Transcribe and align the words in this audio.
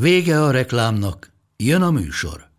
Vége 0.00 0.42
a 0.42 0.50
reklámnak, 0.50 1.32
jön 1.56 1.82
a 1.82 1.90
műsor. 1.90 2.50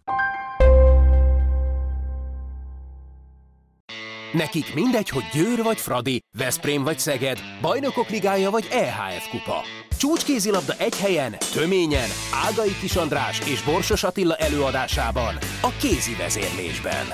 Nekik 4.34 4.74
mindegy, 4.74 5.10
hogy 5.10 5.24
Győr 5.34 5.64
vagy 5.64 5.78
Fradi, 5.78 6.20
Veszprém 6.38 6.84
vagy 6.84 7.00
Szeged, 7.00 7.40
Bajnokok 7.62 8.10
Ligája 8.10 8.50
vagy 8.50 8.68
EHF 8.72 9.30
Kupa. 9.30 9.62
Csúcskézilabda 9.98 10.74
egy 10.78 10.98
helyen, 10.98 11.36
töményen, 11.54 12.10
Ágai 12.48 12.78
Kis 12.80 12.96
András 12.96 13.40
és 13.40 13.64
Borsos 13.64 14.04
Attila 14.04 14.36
előadásában, 14.36 15.36
a 15.62 15.72
kézi 15.80 16.16
vezérlésben. 16.16 17.06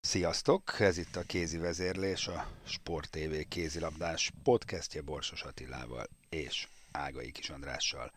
Sziasztok! 0.00 0.80
Ez 0.80 0.98
itt 0.98 1.16
a 1.16 1.22
Kézi 1.26 1.58
Vezérlés, 1.58 2.26
a 2.26 2.46
Sport 2.66 3.10
TV 3.10 3.48
kézilabdás 3.48 4.30
podcastje 4.42 5.02
Borsos 5.02 5.42
Attilával 5.42 6.06
és 6.28 6.68
Ágai 6.92 7.32
Kis 7.32 7.50
Andrással. 7.50 8.12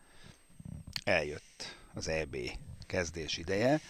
Eljött 1.04 1.76
az 1.94 2.08
EB 2.08 2.36
kezdés 2.86 3.36
ideje, 3.36 3.80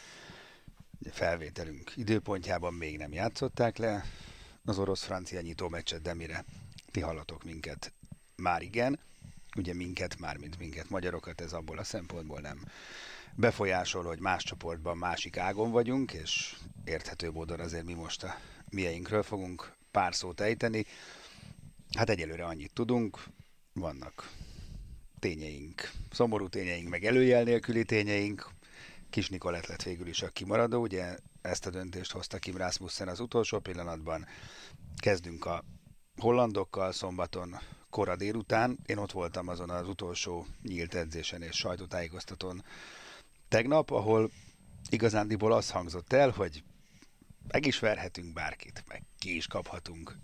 Ugye 1.00 1.10
felvételünk 1.10 1.92
időpontjában 1.96 2.74
még 2.74 2.98
nem 2.98 3.12
játszották 3.12 3.76
le 3.76 4.04
az 4.64 4.78
orosz-francia 4.78 5.40
nyitó 5.40 5.68
meccset, 5.68 6.02
de 6.02 6.14
mire 6.14 6.44
ti 6.90 7.00
hallatok 7.00 7.44
minket, 7.44 7.92
már 8.36 8.62
igen. 8.62 8.98
Ugye 9.56 9.74
minket, 9.74 10.18
már 10.18 10.36
mint 10.36 10.58
minket, 10.58 10.88
magyarokat, 10.88 11.40
ez 11.40 11.52
abból 11.52 11.78
a 11.78 11.84
szempontból 11.84 12.40
nem 12.40 12.64
befolyásol, 13.34 14.02
hogy 14.02 14.18
más 14.18 14.42
csoportban 14.42 14.96
másik 14.96 15.36
ágon 15.36 15.70
vagyunk, 15.70 16.12
és 16.12 16.56
érthető 16.84 17.30
módon 17.30 17.60
azért 17.60 17.84
mi 17.84 17.94
most 17.94 18.22
a 18.22 18.36
mieinkről 18.70 19.22
fogunk 19.22 19.72
pár 19.90 20.14
szót 20.14 20.40
ejteni. 20.40 20.84
Hát 21.96 22.10
egyelőre 22.10 22.44
annyit 22.44 22.72
tudunk, 22.72 23.24
vannak 23.72 24.30
tényeink, 25.20 25.90
szomorú 26.10 26.48
tényeink, 26.48 26.88
meg 26.88 27.04
előjel 27.04 27.42
nélküli 27.42 27.84
tényeink, 27.84 28.50
Kis 29.10 29.28
Nikolett 29.28 29.66
lett 29.66 29.82
végül 29.82 30.06
is 30.06 30.22
a 30.22 30.28
kimaradó, 30.28 30.80
ugye 30.80 31.16
ezt 31.42 31.66
a 31.66 31.70
döntést 31.70 32.12
hozta 32.12 32.38
Kim 32.38 32.56
Rasmussen 32.56 33.08
az 33.08 33.20
utolsó 33.20 33.58
pillanatban. 33.58 34.26
Kezdünk 34.96 35.44
a 35.44 35.64
hollandokkal 36.20 36.92
szombaton 36.92 37.58
kora 37.90 38.16
délután. 38.16 38.78
Én 38.86 38.96
ott 38.96 39.12
voltam 39.12 39.48
azon 39.48 39.70
az 39.70 39.88
utolsó 39.88 40.46
nyílt 40.62 40.94
edzésen 40.94 41.42
és 41.42 41.56
sajtótájékoztatón 41.56 42.64
tegnap, 43.48 43.90
ahol 43.90 44.30
igazándiból 44.90 45.52
az 45.52 45.70
hangzott 45.70 46.12
el, 46.12 46.30
hogy 46.30 46.64
meg 47.48 47.66
is 47.66 47.78
verhetünk 47.78 48.32
bárkit, 48.32 48.84
meg 48.88 49.02
ki 49.18 49.36
is 49.36 49.46
kaphatunk 49.46 50.16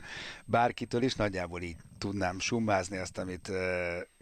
bárkitől 0.45 1.03
is. 1.03 1.15
Nagyjából 1.15 1.63
így 1.63 1.77
tudnám 1.99 2.39
summázni 2.39 2.97
azt, 2.97 3.19
amit 3.19 3.51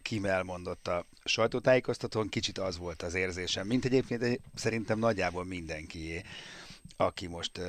Kim 0.04 0.24
elmondott 0.24 0.88
a 0.88 1.06
sajtótájékoztatón. 1.24 2.28
Kicsit 2.28 2.58
az 2.58 2.78
volt 2.78 3.02
az 3.02 3.14
érzésem, 3.14 3.66
mint 3.66 3.84
egyébként 3.84 4.40
szerintem 4.54 4.98
nagyjából 4.98 5.44
mindenki, 5.44 6.22
aki 6.96 7.26
most 7.26 7.60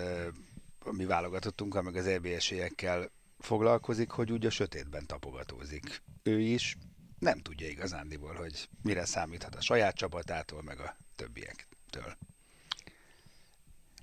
mi 0.92 1.06
válogatottunk, 1.06 1.84
meg 1.84 1.96
az 1.96 2.08
EBS-ekkel 2.08 3.12
foglalkozik, 3.40 4.10
hogy 4.10 4.32
úgy 4.32 4.46
a 4.46 4.50
sötétben 4.50 5.06
tapogatózik. 5.06 6.02
Ő 6.24 6.40
is 6.40 6.78
nem 7.20 7.40
tudja 7.40 7.68
igazándiból, 7.68 8.34
hogy 8.34 8.70
mire 8.82 9.06
számíthat 9.06 9.56
a 9.56 9.62
saját 9.62 9.96
csapatától, 9.96 10.62
meg 10.62 10.80
a 10.80 10.98
többiektől. 11.16 12.18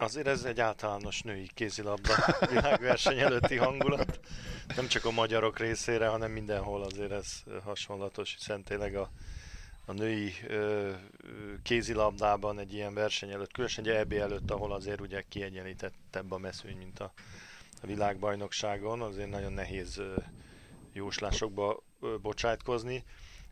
Azért 0.03 0.27
ez 0.27 0.45
egy 0.45 0.61
általános 0.61 1.23
női 1.23 1.51
kézilabda 1.55 2.15
világverseny 2.55 3.19
előtti 3.19 3.57
hangulat. 3.57 4.21
Nem 4.77 4.87
csak 4.87 5.05
a 5.05 5.11
magyarok 5.11 5.59
részére, 5.59 6.09
hanem 6.09 6.31
mindenhol 6.31 6.83
azért 6.83 7.11
ez 7.11 7.43
hasonlatos, 7.65 8.35
hiszen 8.35 8.63
tényleg 8.63 8.95
a, 8.95 9.11
a 9.85 9.93
női 9.93 10.33
ö, 10.47 10.91
kézilabdában 11.63 12.59
egy 12.59 12.73
ilyen 12.75 12.95
verseny 12.95 13.31
előtt, 13.31 13.53
különösen 13.53 13.85
egy 13.85 13.91
EB 13.91 14.13
előtt, 14.13 14.51
ahol 14.51 14.73
azért 14.73 15.01
ugye 15.01 15.25
kiegyenlítettebb 15.29 16.33
a 16.33 16.39
meszőny, 16.39 16.77
mint 16.77 17.01
a, 17.01 17.13
a 17.83 17.87
világbajnokságon, 17.87 19.01
azért 19.01 19.31
nagyon 19.31 19.53
nehéz 19.53 19.99
ö, 19.99 20.15
jóslásokba 20.93 21.83
ö, 22.01 22.17
bocsátkozni. 22.23 23.05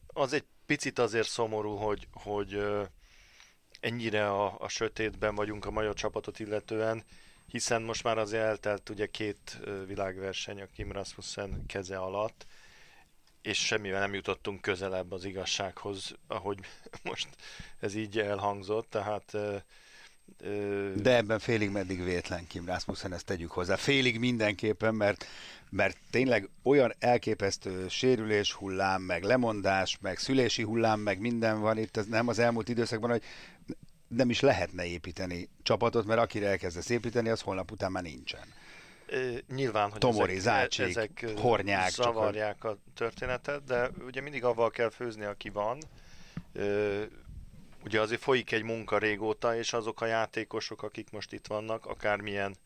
Az 0.07 0.33
egy 0.33 0.45
picit 0.67 0.99
azért 0.99 1.29
szomorú, 1.29 1.77
hogy, 1.77 2.09
hogy 2.13 2.55
ö, 2.55 2.83
ennyire 3.81 4.31
a, 4.31 4.57
a 4.59 4.69
sötétben 4.69 5.35
vagyunk 5.35 5.67
a 5.67 5.71
magyar 5.71 5.95
csapatot 5.95 6.39
illetően, 6.39 7.05
hiszen 7.47 7.83
most 7.83 8.03
már 8.03 8.19
azért 8.19 8.45
eltelt 8.45 8.89
ugye 8.89 9.07
két 9.07 9.59
világverseny 9.87 10.61
a 10.61 10.67
Kim 10.75 10.93
Rasmussen 10.93 11.67
keze 11.67 11.99
alatt, 11.99 12.47
és 13.43 13.59
semmivel 13.67 14.01
nem 14.01 14.15
jutottunk 14.15 14.61
közelebb 14.61 15.13
az 15.13 15.25
igazsághoz, 15.25 16.15
ahogy 16.27 16.59
most 17.03 17.29
ez 17.81 17.95
így 17.95 18.19
elhangzott, 18.19 18.91
tehát 18.91 19.37
de 20.95 21.17
ebben 21.17 21.39
félig 21.39 21.71
meddig 21.71 22.05
vétlen 22.05 22.47
Kim 22.47 22.67
Rasmussen, 22.67 23.13
ezt 23.13 23.25
tegyük 23.25 23.51
hozzá. 23.51 23.77
Félig 23.77 24.19
mindenképpen, 24.19 24.95
mert, 24.95 25.27
mert 25.71 25.97
tényleg 26.11 26.49
olyan 26.63 26.95
elképesztő 26.99 27.89
sérülés 27.89 28.53
hullám, 28.53 29.03
meg 29.03 29.23
lemondás, 29.23 29.99
meg 30.01 30.19
szülési 30.19 30.63
hullám, 30.63 31.01
meg 31.01 31.21
minden 31.21 31.61
van 31.61 31.79
itt, 31.79 31.97
ez 31.97 32.07
nem 32.07 32.29
az 32.29 32.39
elmúlt 32.39 32.69
időszakban, 32.69 33.11
hogy 33.11 33.23
nem 34.09 34.31
is 34.31 34.41
lehetne 34.41 34.87
építeni 34.87 35.49
csapatot, 35.63 36.07
mert 36.07 36.21
akire 36.21 36.49
elkezdesz 36.49 36.89
építeni, 36.89 37.29
az 37.29 37.41
holnap 37.41 37.71
után 37.71 37.93
már 37.93 38.03
nincsen. 38.03 38.45
Nyilván, 39.55 39.91
hogy 39.91 40.01
Tomori, 40.01 40.37
ezek, 40.37 40.43
Zácsik, 40.43 40.87
ezek 40.87 41.25
hornyák, 41.37 41.91
zavarják 41.91 42.65
a... 42.65 42.69
a 42.69 42.77
történetet, 42.95 43.65
de 43.65 43.91
ugye 44.07 44.21
mindig 44.21 44.45
avval 44.45 44.71
kell 44.71 44.91
főzni, 44.91 45.25
aki 45.25 45.51
van. 45.51 45.79
Ugye 47.85 48.01
azért 48.01 48.21
folyik 48.21 48.53
egy 48.53 48.63
munka 48.63 48.99
régóta, 48.99 49.57
és 49.57 49.73
azok 49.73 50.01
a 50.01 50.07
játékosok, 50.07 50.83
akik 50.83 51.11
most 51.11 51.33
itt 51.33 51.47
vannak, 51.47 51.87
akármilyen 51.87 52.57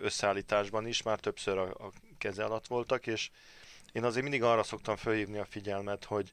összeállításban 0.00 0.86
is, 0.86 1.02
már 1.02 1.20
többször 1.20 1.58
a, 1.58 1.68
a 1.68 1.92
keze 2.18 2.44
alatt 2.44 2.66
voltak, 2.66 3.06
és 3.06 3.30
én 3.92 4.04
azért 4.04 4.22
mindig 4.22 4.42
arra 4.42 4.62
szoktam 4.62 4.96
felhívni 4.96 5.38
a 5.38 5.44
figyelmet, 5.44 6.04
hogy, 6.04 6.32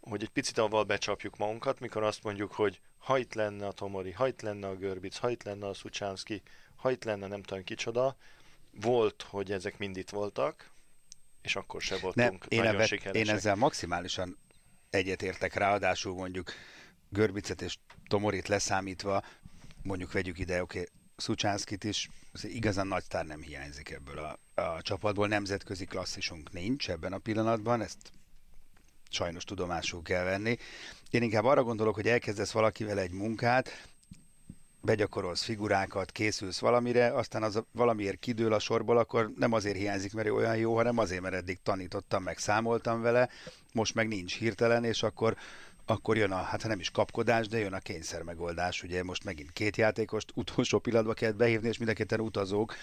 hogy 0.00 0.22
egy 0.22 0.28
picit 0.28 0.58
avval 0.58 0.84
becsapjuk 0.84 1.36
magunkat, 1.36 1.80
mikor 1.80 2.02
azt 2.02 2.22
mondjuk, 2.22 2.52
hogy 2.52 2.80
ha 2.98 3.18
itt 3.18 3.34
lenne 3.34 3.66
a 3.66 3.72
Tomori, 3.72 4.12
ha 4.12 4.28
itt 4.28 4.40
lenne 4.40 4.66
a 4.66 4.76
Görbic, 4.76 5.16
ha 5.16 5.30
itt 5.30 5.42
lenne 5.42 5.66
a 5.66 5.74
Szucsánszki, 5.74 6.42
ha 6.76 6.90
itt 6.90 7.04
lenne 7.04 7.26
nem 7.26 7.42
tudom 7.42 7.64
kicsoda, 7.64 8.16
volt, 8.70 9.22
hogy 9.22 9.52
ezek 9.52 9.78
mind 9.78 9.96
itt 9.96 10.10
voltak, 10.10 10.70
és 11.42 11.56
akkor 11.56 11.82
se 11.82 11.98
voltunk 11.98 12.30
nem, 12.30 12.38
én 12.48 12.62
nagyon 12.62 12.80
ebbe, 12.80 13.18
Én 13.18 13.28
ezzel 13.28 13.54
maximálisan 13.54 14.38
egyetértek, 14.90 15.54
ráadásul 15.54 16.14
mondjuk 16.14 16.52
Görbicet 17.08 17.62
és 17.62 17.78
Tomorit 18.08 18.48
leszámítva, 18.48 19.22
mondjuk 19.82 20.12
vegyük 20.12 20.38
ide, 20.38 20.62
oké, 20.62 20.78
okay, 20.78 20.90
Szucsánszkit 21.18 21.84
is, 21.84 22.10
igazán 22.42 22.86
nagy 22.86 23.02
sztár 23.02 23.26
nem 23.26 23.42
hiányzik 23.42 23.90
ebből 23.90 24.18
a, 24.18 24.62
a 24.62 24.82
csapatból, 24.82 25.28
nemzetközi 25.28 25.84
klasszisunk 25.84 26.52
nincs 26.52 26.90
ebben 26.90 27.12
a 27.12 27.18
pillanatban, 27.18 27.80
ezt 27.80 28.12
sajnos 29.10 29.44
tudomásul 29.44 30.02
kell 30.02 30.24
venni. 30.24 30.56
Én 31.10 31.22
inkább 31.22 31.44
arra 31.44 31.62
gondolok, 31.62 31.94
hogy 31.94 32.08
elkezdesz 32.08 32.50
valakivel 32.50 32.98
egy 32.98 33.10
munkát, 33.10 33.88
begyakorolsz 34.80 35.42
figurákat, 35.42 36.12
készülsz 36.12 36.58
valamire, 36.58 37.14
aztán 37.14 37.42
az 37.42 37.62
valamiért 37.72 38.18
kidől 38.18 38.52
a 38.52 38.58
sorból, 38.58 38.98
akkor 38.98 39.32
nem 39.36 39.52
azért 39.52 39.76
hiányzik, 39.76 40.12
mert 40.12 40.30
olyan 40.30 40.56
jó, 40.56 40.76
hanem 40.76 40.98
azért, 40.98 41.22
mert 41.22 41.34
eddig 41.34 41.58
tanítottam, 41.62 42.22
meg 42.22 42.38
számoltam 42.38 43.00
vele, 43.00 43.28
most 43.72 43.94
meg 43.94 44.08
nincs 44.08 44.36
hirtelen, 44.36 44.84
és 44.84 45.02
akkor 45.02 45.36
akkor 45.90 46.16
jön 46.16 46.32
a, 46.32 46.42
hát 46.42 46.66
nem 46.66 46.80
is 46.80 46.90
kapkodás, 46.90 47.48
de 47.48 47.58
jön 47.58 47.72
a 47.72 47.78
kényszer 47.78 48.22
megoldás. 48.22 48.82
Ugye 48.82 49.02
most 49.02 49.24
megint 49.24 49.52
két 49.52 49.76
játékost 49.76 50.32
utolsó 50.34 50.78
pillanatban 50.78 51.14
kellett 51.14 51.36
behívni, 51.36 51.68
és 51.68 51.78
mind 51.78 52.00
a 52.08 52.16
utazók, 52.16 52.74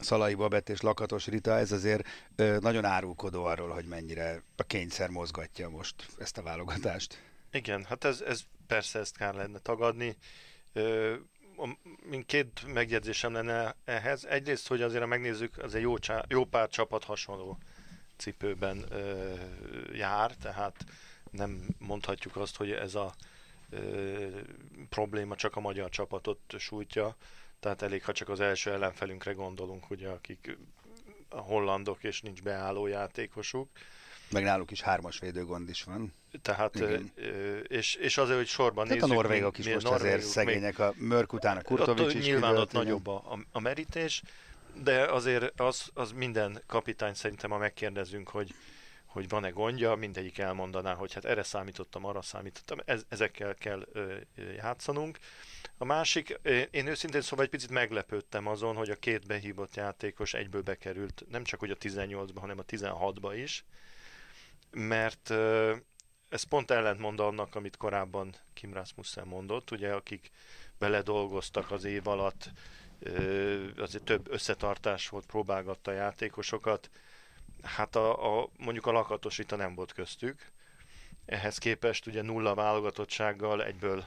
Szalai 0.00 0.34
Babett 0.34 0.68
és 0.68 0.80
Lakatos 0.80 1.26
Rita, 1.26 1.56
ez 1.56 1.72
azért 1.72 2.08
ö, 2.36 2.58
nagyon 2.60 2.84
árulkodó 2.84 3.44
arról, 3.44 3.68
hogy 3.68 3.84
mennyire 3.84 4.42
a 4.56 4.62
kényszer 4.62 5.08
mozgatja 5.08 5.68
most 5.68 5.94
ezt 6.18 6.38
a 6.38 6.42
válogatást. 6.42 7.22
Igen, 7.52 7.84
hát 7.84 8.04
ez, 8.04 8.20
ez 8.20 8.40
persze 8.66 8.98
ezt 8.98 9.16
kell 9.16 9.34
lenne 9.34 9.58
tagadni. 9.58 10.16
Ö, 10.72 11.14
mint 12.08 12.26
két 12.26 12.72
megjegyzésem 12.72 13.32
lenne 13.32 13.76
ehhez. 13.84 14.24
Egyrészt, 14.24 14.68
hogy 14.68 14.82
azért, 14.82 15.02
ha 15.02 15.08
megnézzük, 15.08 15.58
az 15.58 15.74
egy 15.74 15.82
jó, 15.82 15.98
csá, 15.98 16.24
jó 16.28 16.44
pár 16.44 16.68
csapat 16.68 17.04
hasonló 17.04 17.58
cipőben 18.16 18.84
ö, 18.90 19.34
jár, 19.92 20.34
tehát 20.34 20.84
nem 21.30 21.66
mondhatjuk 21.78 22.36
azt, 22.36 22.56
hogy 22.56 22.70
ez 22.70 22.94
a 22.94 23.14
ö, 23.70 24.26
probléma 24.88 25.36
csak 25.36 25.56
a 25.56 25.60
magyar 25.60 25.88
csapatot 25.88 26.40
sújtja, 26.58 27.16
tehát 27.60 27.82
elég, 27.82 28.04
ha 28.04 28.12
csak 28.12 28.28
az 28.28 28.40
első 28.40 28.72
ellenfelünkre 28.72 29.32
gondolunk, 29.32 29.90
ugye, 29.90 30.08
akik 30.08 30.58
a 31.28 31.40
hollandok, 31.40 32.04
és 32.04 32.20
nincs 32.20 32.42
beálló 32.42 32.86
játékosuk. 32.86 33.68
Meg 34.30 34.42
náluk 34.42 34.70
is 34.70 34.80
hármas 34.80 35.18
védőgond 35.18 35.68
is 35.68 35.82
van. 35.82 36.14
Tehát, 36.42 36.74
Igen. 36.74 37.12
és, 37.68 37.94
és 37.94 38.18
azért, 38.18 38.36
hogy 38.36 38.46
sorban 38.46 38.86
Tehát 38.86 39.00
nézzük... 39.00 39.16
a 39.16 39.20
norvégok 39.20 39.58
is 39.58 39.64
mi- 39.64 39.72
most 39.72 39.86
norvégok 39.86 40.16
azért 40.16 40.30
szegények, 40.30 40.78
a 40.78 40.92
Mörk 40.96 41.32
után 41.32 41.56
a 41.56 41.62
Kurtovics 41.62 42.14
is 42.14 42.24
nyilván 42.24 42.56
ott 42.56 42.72
nagyobb 42.72 43.06
a, 43.06 43.14
a, 43.14 43.38
a 43.52 43.60
merítés, 43.60 44.22
de 44.82 45.02
azért 45.02 45.60
az, 45.60 45.90
az 45.94 46.12
minden 46.12 46.62
kapitány 46.66 47.14
szerintem, 47.14 47.50
ha 47.50 47.58
megkérdezünk, 47.58 48.28
hogy, 48.28 48.54
hogy 49.08 49.28
van-e 49.28 49.50
gondja, 49.50 49.94
mindegyik 49.94 50.38
elmondaná, 50.38 50.94
hogy 50.94 51.12
hát 51.12 51.24
erre 51.24 51.42
számítottam, 51.42 52.04
arra 52.04 52.22
számítottam, 52.22 52.78
ez, 52.84 53.04
ezekkel 53.08 53.54
kell 53.54 53.86
ö, 53.92 54.16
játszanunk. 54.56 55.18
A 55.78 55.84
másik, 55.84 56.40
én 56.70 56.86
őszintén 56.86 57.20
szóval 57.20 57.44
egy 57.44 57.50
picit 57.50 57.70
meglepődtem 57.70 58.46
azon, 58.46 58.76
hogy 58.76 58.90
a 58.90 58.96
két 58.96 59.26
behívott 59.26 59.76
játékos 59.76 60.34
egyből 60.34 60.62
bekerült, 60.62 61.24
nem 61.30 61.44
csak 61.44 61.60
hogy 61.60 61.70
a 61.70 61.76
18-ba, 61.76 62.38
hanem 62.40 62.58
a 62.58 62.64
16-ba 62.64 63.32
is, 63.36 63.64
mert 64.70 65.30
ö, 65.30 65.76
ez 66.28 66.42
pont 66.42 66.70
ellentmond 66.70 67.20
annak, 67.20 67.54
amit 67.54 67.76
korábban 67.76 68.34
Kim 68.54 68.72
Rasmussen 68.72 69.26
mondott, 69.26 69.70
ugye, 69.70 69.92
akik 69.92 70.30
beledolgoztak 70.78 71.70
az 71.70 71.84
év 71.84 72.06
alatt, 72.06 72.50
ö, 72.98 73.68
azért 73.76 74.04
több 74.04 74.30
összetartás 74.30 75.08
volt, 75.08 75.26
próbálgatta 75.26 75.90
a 75.90 75.94
játékosokat, 75.94 76.90
hát 77.62 77.96
a, 77.96 78.40
a, 78.40 78.48
mondjuk 78.56 78.86
a 78.86 78.92
lakatosita 78.92 79.56
nem 79.56 79.74
volt 79.74 79.92
köztük, 79.92 80.50
ehhez 81.26 81.58
képest 81.58 82.06
ugye 82.06 82.22
nulla 82.22 82.54
válogatottsággal 82.54 83.64
egyből 83.64 84.04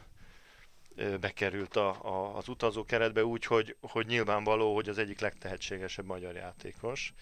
bekerült 1.19 1.75
a, 1.75 2.05
a, 2.05 2.37
az 2.37 2.47
utazó 2.47 2.85
keretbe 2.85 3.25
úgy, 3.25 3.45
hogy, 3.45 3.75
hogy 3.81 4.05
nyilvánvaló, 4.05 4.75
hogy 4.75 4.89
az 4.89 4.97
egyik 4.97 5.19
legtehetségesebb 5.19 6.05
magyar 6.05 6.35
játékos, 6.35 7.13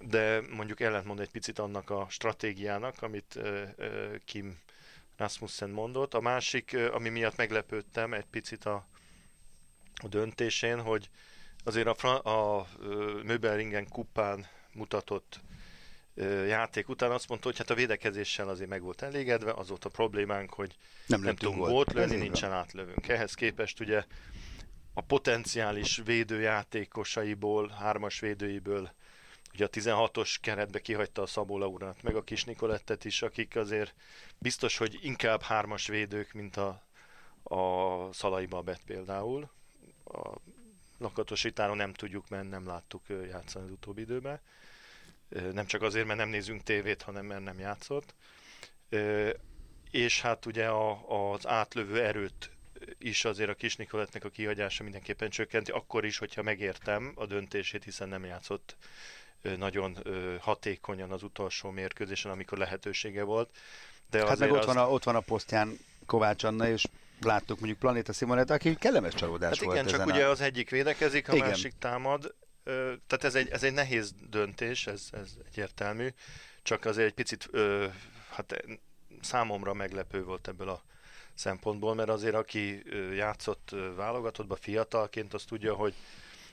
de 0.00 0.40
mondjuk 0.50 0.80
ellentmond 0.80 1.20
egy 1.20 1.30
picit 1.30 1.58
annak 1.58 1.90
a 1.90 2.06
stratégiának, 2.08 3.02
amit 3.02 3.38
Kim 4.24 4.58
Rasmussen 5.16 5.70
mondott. 5.70 6.14
A 6.14 6.20
másik, 6.20 6.76
ami 6.92 7.08
miatt 7.08 7.36
meglepődtem 7.36 8.12
egy 8.12 8.26
picit 8.26 8.64
a, 8.64 8.86
a 10.02 10.08
döntésén, 10.08 10.80
hogy 10.80 11.10
azért 11.64 11.86
a, 11.86 11.94
Fra- 11.94 12.24
a 12.26 12.66
Möbelringen 13.22 13.88
kupán 13.88 14.46
mutatott 14.76 15.40
játék 16.46 16.88
után 16.88 17.10
azt 17.10 17.28
mondta, 17.28 17.48
hogy 17.48 17.58
hát 17.58 17.70
a 17.70 17.74
védekezéssel 17.74 18.48
azért 18.48 18.68
meg 18.68 18.82
volt 18.82 19.02
elégedve, 19.02 19.52
az 19.52 19.68
volt 19.68 19.84
a 19.84 19.88
problémánk, 19.88 20.54
hogy 20.54 20.76
Nem 21.06 21.20
nem 21.20 21.36
tudunk 21.36 21.88
Ez 21.88 21.94
lőni, 21.94 22.16
nincsen 22.16 22.52
átlövünk. 22.52 23.08
Ehhez 23.08 23.34
képest 23.34 23.80
ugye 23.80 24.04
a 24.94 25.00
potenciális 25.00 26.00
védőjátékosaiból, 26.04 27.68
hármas 27.68 28.20
védőiből, 28.20 28.92
ugye 29.54 29.64
a 29.64 29.68
16-os 29.68 30.36
keretbe 30.40 30.80
kihagyta 30.80 31.22
a 31.22 31.26
Szabó 31.26 31.58
Laurát, 31.58 32.02
meg 32.02 32.16
a 32.16 32.22
Kis 32.22 32.44
Nikolettet 32.44 33.04
is, 33.04 33.22
akik 33.22 33.56
azért 33.56 33.94
biztos, 34.38 34.76
hogy 34.76 34.98
inkább 35.02 35.42
hármas 35.42 35.86
védők, 35.86 36.32
mint 36.32 36.56
a, 36.56 36.82
a 37.42 38.12
Szalai 38.12 38.46
Babett 38.46 38.84
például. 38.86 39.50
A 40.04 40.34
lakatosítáron 40.98 41.76
nem 41.76 41.92
tudjuk, 41.92 42.28
mert 42.28 42.48
nem 42.48 42.66
láttuk 42.66 43.02
játszani 43.08 43.64
az 43.64 43.70
utóbbi 43.70 44.00
időben. 44.00 44.40
Nem 45.52 45.66
csak 45.66 45.82
azért, 45.82 46.06
mert 46.06 46.18
nem 46.18 46.28
nézünk 46.28 46.62
tévét, 46.62 47.02
hanem 47.02 47.26
mert 47.26 47.44
nem 47.44 47.58
játszott. 47.58 48.14
És 49.90 50.20
hát 50.20 50.46
ugye 50.46 50.66
a, 50.66 51.04
az 51.32 51.46
átlövő 51.46 52.02
erőt 52.02 52.50
is 52.98 53.24
azért 53.24 53.50
a 53.50 53.54
kis 53.54 53.76
Nikolettnek 53.76 54.24
a 54.24 54.28
kihagyása 54.28 54.82
mindenképpen 54.82 55.30
csökkenti, 55.30 55.70
akkor 55.70 56.04
is, 56.04 56.18
hogyha 56.18 56.42
megértem 56.42 57.12
a 57.14 57.26
döntését, 57.26 57.84
hiszen 57.84 58.08
nem 58.08 58.24
játszott 58.24 58.76
nagyon 59.56 59.96
hatékonyan 60.40 61.10
az 61.10 61.22
utolsó 61.22 61.70
mérkőzésen, 61.70 62.30
amikor 62.30 62.58
lehetősége 62.58 63.22
volt. 63.22 63.50
De 64.10 64.26
Hát 64.26 64.38
meg 64.38 64.50
ott, 64.50 64.58
az- 64.58 64.66
van 64.66 64.76
a, 64.76 64.90
ott 64.90 65.04
van 65.04 65.16
a 65.16 65.20
posztján 65.20 65.78
Kovács 66.06 66.44
Anna, 66.44 66.68
és 66.68 66.84
láttuk 67.20 67.56
mondjuk 67.58 67.78
Planéta 67.78 68.12
Simonet, 68.12 68.50
aki 68.50 68.74
kellemes 68.74 69.14
csalódás 69.14 69.58
Hát 69.58 69.64
volt 69.66 69.76
igen, 69.76 69.88
csak 69.88 70.06
ugye 70.06 70.26
a... 70.26 70.30
az 70.30 70.40
egyik 70.40 70.70
védekezik, 70.70 71.28
a 71.28 71.34
Igen. 71.34 71.48
másik 71.48 71.72
támad. 71.78 72.34
Tehát 73.06 73.24
ez 73.24 73.34
egy, 73.34 73.48
ez 73.48 73.62
egy 73.62 73.72
nehéz 73.72 74.14
döntés, 74.30 74.86
ez, 74.86 75.08
ez 75.12 75.36
egyértelmű. 75.46 76.08
Csak 76.62 76.84
azért 76.84 77.06
egy 77.06 77.14
picit, 77.14 77.48
ö, 77.50 77.86
hát 78.30 78.64
számomra 79.20 79.74
meglepő 79.74 80.24
volt 80.24 80.48
ebből 80.48 80.68
a 80.68 80.84
szempontból, 81.34 81.94
mert 81.94 82.08
azért 82.08 82.34
aki 82.34 82.82
játszott 83.14 83.74
válogatottba 83.96 84.56
fiatalként, 84.56 85.34
az 85.34 85.44
tudja, 85.44 85.74
hogy 85.74 85.94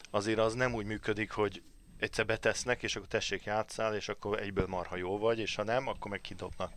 azért 0.09 0.39
az 0.39 0.53
nem 0.53 0.73
úgy 0.73 0.85
működik, 0.85 1.31
hogy 1.31 1.63
egyszer 1.99 2.25
betesznek, 2.25 2.83
és 2.83 2.95
akkor 2.95 3.07
tessék 3.07 3.43
játszál, 3.43 3.95
és 3.95 4.09
akkor 4.09 4.39
egyből 4.41 4.67
marha 4.67 4.95
jó 4.95 5.17
vagy, 5.17 5.39
és 5.39 5.55
ha 5.55 5.63
nem, 5.63 5.87
akkor 5.87 6.11
meg 6.11 6.21
kidobnak. 6.21 6.71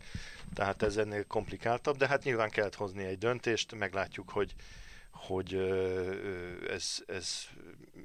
Tehát 0.53 0.83
ez 0.83 0.97
ennél 0.97 1.25
komplikáltabb, 1.25 1.97
de 1.97 2.07
hát 2.07 2.23
nyilván 2.23 2.49
kellett 2.49 2.75
hozni 2.75 3.03
egy 3.03 3.17
döntést, 3.17 3.75
meglátjuk, 3.75 4.29
hogy 4.29 4.55
hogy 5.17 5.53
ez, 6.69 7.03
ez 7.07 7.47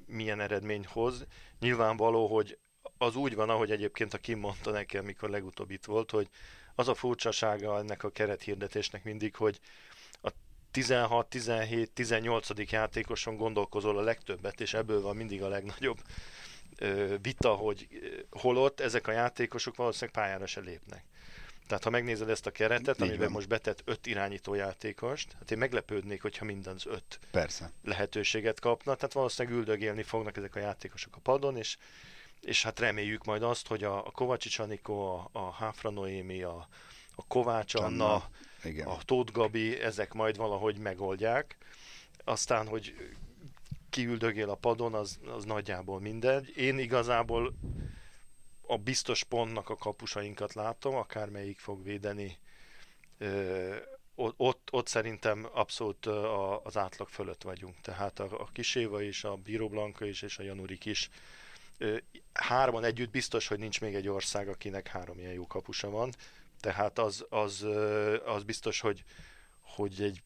milyen 0.07 0.41
eredmény 0.41 0.87
hoz. 0.89 1.27
Nyilvánvaló, 1.61 2.27
hogy 2.27 2.59
az 2.99 3.17
úgy 3.17 3.35
van, 3.35 3.51
ahogy 3.51 3.71
egyébként 3.71 4.15
a 4.15 4.19
Kim 4.19 4.39
mondta 4.39 4.71
nekem, 4.71 5.05
mikor 5.05 5.31
legutóbb 5.31 5.71
itt 5.71 5.85
volt, 5.85 6.11
hogy 6.11 6.29
az 6.75 6.89
a 6.89 6.95
furcsasága 6.95 7.79
ennek 7.79 8.03
a 8.03 8.11
kerethirdetésnek 8.11 9.05
mindig, 9.05 9.37
hogy 9.37 9.61
a 10.23 10.31
16, 10.71 11.29
17, 11.29 11.91
18. 11.91 12.71
játékoson 12.71 13.37
gondolkozol 13.37 13.99
a 13.99 14.03
legtöbbet, 14.03 14.61
és 14.61 14.75
ebből 14.75 15.01
van 15.01 15.17
mindig 15.17 15.43
a 15.43 15.49
legnagyobb 15.49 15.99
vita, 17.23 17.55
hogy 17.55 17.89
holott 18.31 18.81
ezek 18.81 19.07
a 19.07 19.13
játékosok 19.13 19.77
valószínűleg 19.77 20.15
pályára 20.15 20.47
se 20.47 20.61
lépnek. 20.61 21.05
Tehát 21.73 21.87
ha 21.87 21.91
megnézed 21.91 22.29
ezt 22.29 22.47
a 22.47 22.51
keretet, 22.51 22.97
Így 22.97 23.03
amiben 23.03 23.19
van. 23.19 23.31
most 23.33 23.49
betett 23.49 23.83
öt 23.85 24.07
irányító 24.07 24.55
játékost, 24.55 25.33
hát 25.39 25.51
én 25.51 25.59
meglepődnék, 25.59 26.23
hogyha 26.23 26.45
minden 26.45 26.75
az 26.75 26.87
öt 26.87 27.19
Persze. 27.31 27.73
lehetőséget 27.85 28.61
kapna, 28.61 28.95
tehát 28.95 29.13
valószínűleg 29.13 29.59
üldögélni 29.59 30.03
fognak 30.03 30.37
ezek 30.37 30.55
a 30.57 30.59
játékosok 30.59 31.17
a 31.17 31.21
padon, 31.23 31.57
és, 31.57 31.77
és 32.41 32.63
hát 32.63 32.81
reméljük 32.81 33.25
majd 33.25 33.43
azt, 33.43 33.67
hogy 33.67 33.85
a, 33.85 34.07
a 34.07 34.11
Kovacsics 34.11 34.59
Anikó, 34.59 35.15
a, 35.17 35.29
a 35.33 35.51
Háfra 35.53 35.91
Noémi, 35.91 36.43
a, 36.43 36.69
a 37.15 37.25
Kovács 37.27 37.75
Anna, 37.75 38.13
Anna, 38.15 38.29
Igen. 38.65 38.87
a 38.87 38.99
Tóth 39.05 39.33
Gabi, 39.33 39.81
ezek 39.81 40.13
majd 40.13 40.37
valahogy 40.37 40.77
megoldják. 40.77 41.57
Aztán, 42.25 42.67
hogy 42.67 42.95
kiüldögél 43.91 44.51
a 44.51 44.55
padon, 44.55 44.95
az, 44.95 45.19
az 45.37 45.45
nagyjából 45.45 46.01
mindegy. 46.01 46.53
Én 46.57 46.79
igazából 46.79 47.55
a 48.73 48.77
biztos 48.77 49.25
pontnak 49.25 49.69
a 49.69 49.77
kapusainkat 49.77 50.55
látom, 50.55 50.95
akármelyik 50.95 51.59
fog 51.59 51.83
védeni. 51.83 52.39
Ö, 53.19 53.77
ott, 54.15 54.69
ott, 54.71 54.87
szerintem 54.87 55.49
abszolút 55.53 56.07
a, 56.07 56.63
az 56.63 56.77
átlag 56.77 57.09
fölött 57.09 57.43
vagyunk. 57.43 57.81
Tehát 57.81 58.19
a, 58.19 58.41
a 58.41 58.49
Kiséva 58.53 59.03
is, 59.03 59.25
a 59.25 59.35
Bíró 59.35 59.93
is, 60.01 60.23
és 60.23 60.39
a 60.39 60.43
Janurik 60.43 60.85
is. 60.85 61.09
Ö, 61.79 61.97
hárman 62.33 62.85
együtt 62.85 63.11
biztos, 63.11 63.49
hogy 63.49 63.59
nincs 63.59 63.81
még 63.81 63.95
egy 63.95 64.09
ország, 64.09 64.49
akinek 64.49 64.89
három 64.89 65.19
ilyen 65.19 65.33
jó 65.33 65.47
kapusa 65.47 65.91
van. 65.91 66.13
Tehát 66.61 66.99
az, 66.99 67.27
az, 67.29 67.67
az 68.25 68.43
biztos, 68.43 68.81
hogy, 68.81 69.05
hogy 69.61 70.03
egy 70.03 70.23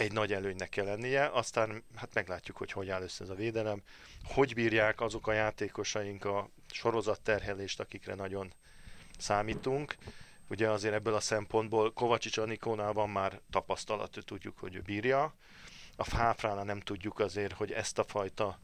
egy 0.00 0.12
nagy 0.12 0.32
előnynek 0.32 0.68
kell 0.68 0.84
lennie, 0.84 1.30
aztán 1.32 1.84
hát 1.94 2.14
meglátjuk, 2.14 2.56
hogy 2.56 2.72
hogy 2.72 2.90
áll 2.90 3.02
össze 3.02 3.24
ez 3.24 3.30
a 3.30 3.34
védelem, 3.34 3.82
hogy 4.24 4.54
bírják 4.54 5.00
azok 5.00 5.26
a 5.26 5.32
játékosaink 5.32 6.24
a 6.24 6.50
sorozatterhelést, 6.70 7.80
akikre 7.80 8.14
nagyon 8.14 8.52
számítunk. 9.18 9.94
Ugye 10.48 10.70
azért 10.70 10.94
ebből 10.94 11.14
a 11.14 11.20
szempontból 11.20 11.92
Kovacsics 11.92 12.36
Anikónál 12.36 12.92
van 12.92 13.10
már 13.10 13.40
tapasztalat, 13.50 14.18
tudjuk, 14.24 14.58
hogy 14.58 14.74
ő 14.74 14.80
bírja. 14.80 15.34
A 15.96 16.04
Fáfránál 16.04 16.64
nem 16.64 16.80
tudjuk 16.80 17.18
azért, 17.18 17.52
hogy 17.52 17.72
ezt 17.72 17.98
a 17.98 18.04
fajta 18.04 18.58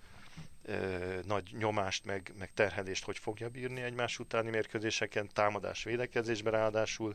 nagy 1.25 1.55
nyomást, 1.59 2.05
meg, 2.05 2.33
meg 2.39 2.53
terhelést 2.55 3.05
hogy 3.05 3.19
fogja 3.19 3.49
bírni 3.49 3.81
egymás 3.81 4.19
utáni 4.19 4.51
mérkőzéseken, 4.51 5.29
támadás 5.33 5.85
védekezésben 5.85 6.53
ráadásul 6.53 7.15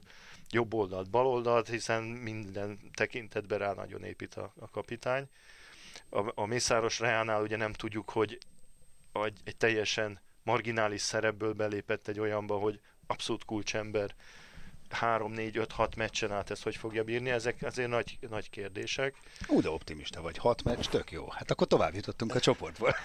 jobb 0.49 0.73
oldalt, 0.73 1.09
bal 1.09 1.25
oldalt, 1.25 1.67
hiszen 1.67 2.03
minden 2.03 2.79
tekintetben 2.93 3.59
rá 3.59 3.73
nagyon 3.73 4.03
épít 4.03 4.35
a, 4.35 4.53
a 4.59 4.69
kapitány. 4.69 5.29
A, 6.09 6.41
a 6.41 6.45
Mészáros 6.45 6.99
Reánál 6.99 7.41
ugye 7.41 7.57
nem 7.57 7.73
tudjuk, 7.73 8.09
hogy 8.09 8.37
egy, 9.11 9.39
egy 9.43 9.57
teljesen 9.57 10.19
marginális 10.43 11.01
szerepből 11.01 11.53
belépett 11.53 12.07
egy 12.07 12.19
olyanba, 12.19 12.57
hogy 12.57 12.79
abszolút 13.07 13.45
kulcsember 13.45 14.15
3-4-5-6 15.01 15.97
meccsen 15.97 16.31
át 16.31 16.51
ezt 16.51 16.63
hogy 16.63 16.75
fogja 16.75 17.03
bírni, 17.03 17.29
ezek 17.29 17.61
azért 17.61 17.89
nagy, 17.89 18.17
nagy 18.29 18.49
kérdések. 18.49 19.15
Ú, 19.47 19.61
de 19.61 19.69
optimista 19.69 20.21
vagy. 20.21 20.37
Hat 20.37 20.63
meccs, 20.63 20.85
tök 20.85 21.11
jó. 21.11 21.29
Hát 21.29 21.51
akkor 21.51 21.67
tovább 21.67 21.93
jutottunk 21.93 22.35
a 22.35 22.39
csoportból. 22.39 22.95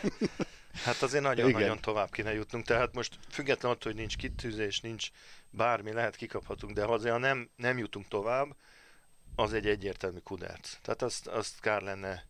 Hát 0.85 1.03
azért 1.03 1.23
nagyon-nagyon 1.23 1.81
tovább 1.81 2.11
kéne 2.11 2.33
jutnunk, 2.33 2.67
tehát 2.67 2.95
most 2.95 3.19
függetlenül 3.31 3.77
attól, 3.77 3.93
hogy 3.93 4.01
nincs 4.01 4.17
kitűzés, 4.17 4.81
nincs 4.81 5.11
bármi, 5.51 5.93
lehet 5.93 6.17
kikaphatunk, 6.17 6.75
de 6.75 6.85
ha 6.85 6.93
azért 6.93 7.19
nem, 7.19 7.51
nem 7.57 7.79
jutunk 7.79 8.09
tovább, 8.09 8.57
az 9.35 9.53
egy 9.53 9.67
egyértelmű 9.67 10.19
kudarc. 10.19 10.77
Tehát 10.83 11.03
azt, 11.03 11.27
azt 11.27 11.61
kár 11.61 11.83
lenne 11.83 12.25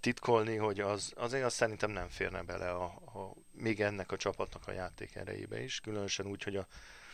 titkolni, 0.00 0.56
hogy 0.56 0.80
az, 0.80 1.12
azért 1.16 1.44
azt 1.44 1.56
szerintem 1.56 1.90
nem 1.90 2.08
férne 2.08 2.42
bele 2.42 2.70
a, 2.70 2.84
a, 2.84 3.34
még 3.52 3.80
ennek 3.80 4.12
a 4.12 4.16
csapatnak 4.16 4.68
a 4.68 4.72
játék 4.72 5.14
erejébe 5.14 5.62
is, 5.62 5.80
különösen 5.80 6.26
úgy, 6.26 6.42
hogy 6.42 6.56
a 6.56 6.66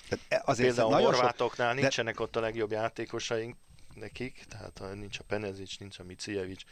tehát 0.09 0.25
e, 0.29 0.43
azért 0.45 0.75
például 0.75 0.95
a 0.95 1.05
horvátoknál 1.05 1.73
sok... 1.73 1.81
nincsenek 1.81 2.17
de... 2.17 2.23
ott 2.23 2.37
a 2.37 2.41
legjobb 2.41 2.71
játékosaink 2.71 3.57
nekik, 3.95 4.45
tehát 4.49 4.83
nincs 4.95 5.19
a 5.19 5.23
Penezic, 5.27 5.77
nincs 5.77 5.99
a 5.99 6.05
Micijevic, 6.05 6.63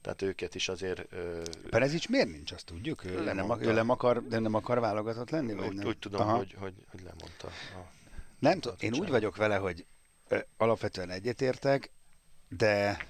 tehát 0.00 0.22
őket 0.22 0.54
is 0.54 0.68
azért... 0.68 1.12
Ö... 1.12 1.42
Penezic 1.70 2.08
miért 2.08 2.28
nincs, 2.28 2.52
azt 2.52 2.64
tudjuk? 2.64 3.04
Ő, 3.04 3.10
nem, 3.24 3.60
ő 3.60 3.72
nem, 3.72 3.90
akar, 3.90 4.26
de 4.26 4.38
nem 4.38 4.54
akar 4.54 4.80
válogatott 4.80 5.30
lenni? 5.30 5.54
Vagy 5.54 5.68
úgy, 5.68 5.74
nem? 5.74 5.86
úgy 5.86 5.98
tudom, 5.98 6.28
hogy, 6.28 6.54
hogy, 6.58 6.74
hogy 6.90 7.00
lemondta. 7.02 7.46
A, 7.46 7.90
nem 8.38 8.60
tudom, 8.60 8.76
én 8.80 8.94
úgy 8.94 9.08
vagyok 9.08 9.36
vele, 9.36 9.56
hogy 9.56 9.86
ö, 10.28 10.38
alapvetően 10.56 11.10
egyetértek, 11.10 11.90
de 12.48 13.06